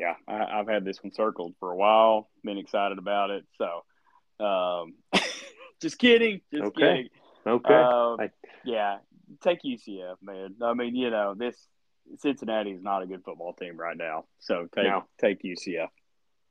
[0.00, 2.30] yeah, I, have had this one circled for a while.
[2.42, 3.44] Been excited about it.
[3.58, 4.94] So, um,
[5.82, 6.40] just kidding.
[6.52, 6.80] Just okay.
[6.80, 7.08] kidding.
[7.46, 7.74] Okay.
[7.74, 8.30] Um, I...
[8.64, 8.98] Yeah,
[9.42, 10.56] take UCF, man.
[10.62, 11.54] I mean, you know, this
[12.18, 14.24] Cincinnati is not a good football team right now.
[14.38, 15.04] So take no.
[15.20, 15.88] take UCF.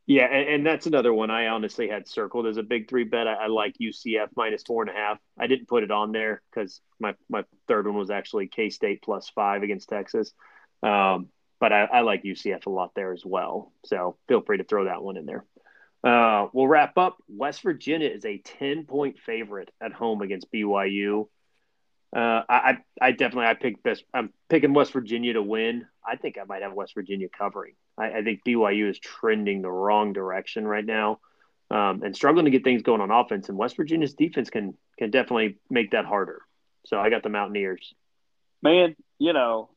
[0.06, 3.28] Yeah, and, and, that's another one I honestly had circled as a big three bet.
[3.28, 5.20] I, I like UCF minus four and a half.
[5.38, 9.04] I didn't put it on there because my, my third one was actually K State
[9.04, 10.34] plus five against Texas.
[10.82, 11.28] Um,
[11.60, 13.72] but I, I, like UCF a lot there as well.
[13.86, 15.46] So feel free to throw that one in there.
[16.04, 17.18] Uh, we'll wrap up.
[17.28, 21.28] West Virginia is a 10 point favorite at home against BYU.
[22.16, 24.04] Uh, I, I definitely I pick best.
[24.14, 25.86] I'm picking West Virginia to win.
[26.06, 27.74] I think I might have West Virginia covering.
[27.98, 31.20] I, I think BYU is trending the wrong direction right now,
[31.70, 33.50] um, and struggling to get things going on offense.
[33.50, 36.42] And West Virginia's defense can can definitely make that harder.
[36.86, 37.94] So I got the Mountaineers.
[38.64, 39.70] Man, you know,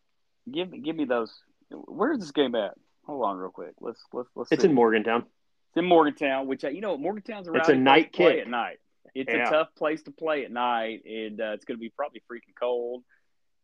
[0.51, 1.39] give give me those
[1.73, 2.75] Where's this game at?
[3.07, 3.75] Hold on, real quick.
[3.81, 4.53] Let's let's let's.
[4.53, 4.69] It's see.
[4.69, 5.23] in Morgantown.
[5.23, 8.79] It's in Morgantown, which you know Morgantown's a it's a night kick at night.
[9.15, 9.47] It's yeah.
[9.47, 12.55] a tough place to play at night, and uh, it's going to be probably freaking
[12.59, 13.05] cold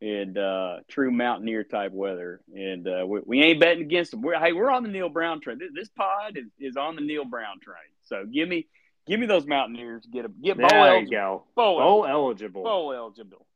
[0.01, 2.40] and uh, true mountaineer type weather.
[2.55, 4.22] And uh, we, we, ain't betting against them.
[4.22, 5.59] We're, hey, we're on the Neal Brown train.
[5.59, 7.76] This, this pod is, is on the Neal Brown train.
[8.05, 8.66] So give me
[9.07, 10.07] give me those Mountaineers.
[10.11, 11.05] Get a get bowl there eligible.
[11.05, 11.44] you go.
[11.57, 12.62] Bowl, bowl eligible.
[12.62, 13.46] Bowl eligible.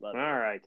[0.00, 0.24] Love All it.
[0.24, 0.60] right.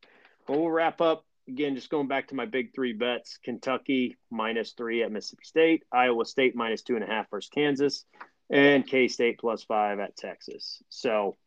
[0.48, 4.72] Well, we'll wrap up again, just going back to my big three bets Kentucky minus
[4.74, 8.06] three at Mississippi State, Iowa State minus two and a half versus Kansas,
[8.50, 10.82] and K State plus five at Texas.
[10.90, 11.38] So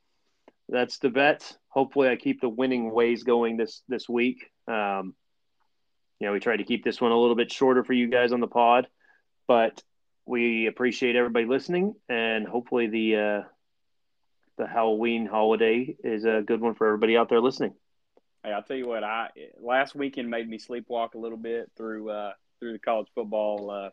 [0.69, 1.57] that's the bet.
[1.69, 4.51] Hopefully, I keep the winning ways going this this week.
[4.67, 5.15] Um,
[6.21, 8.33] you know, we tried to keep this one a little bit shorter for you guys
[8.33, 8.89] on the pod,
[9.47, 9.83] but
[10.27, 13.43] we appreciate everybody listening, and hopefully the uh,
[14.59, 17.75] the Halloween holiday is a good one for everybody out there listening.
[18.45, 19.05] Hey, I'll tell you what.
[19.05, 19.31] I
[19.61, 23.91] last weekend made me sleepwalk a little bit through uh, through the college football uh,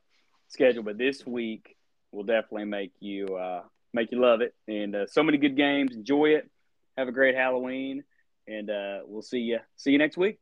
[0.49, 1.77] schedule, but this week
[2.15, 3.63] will definitely make you uh,
[3.93, 4.55] make you love it.
[4.67, 5.95] And uh, so many good games.
[5.95, 6.49] Enjoy it.
[6.97, 8.03] Have a great Halloween,
[8.47, 10.39] and uh, we'll see you see you next week.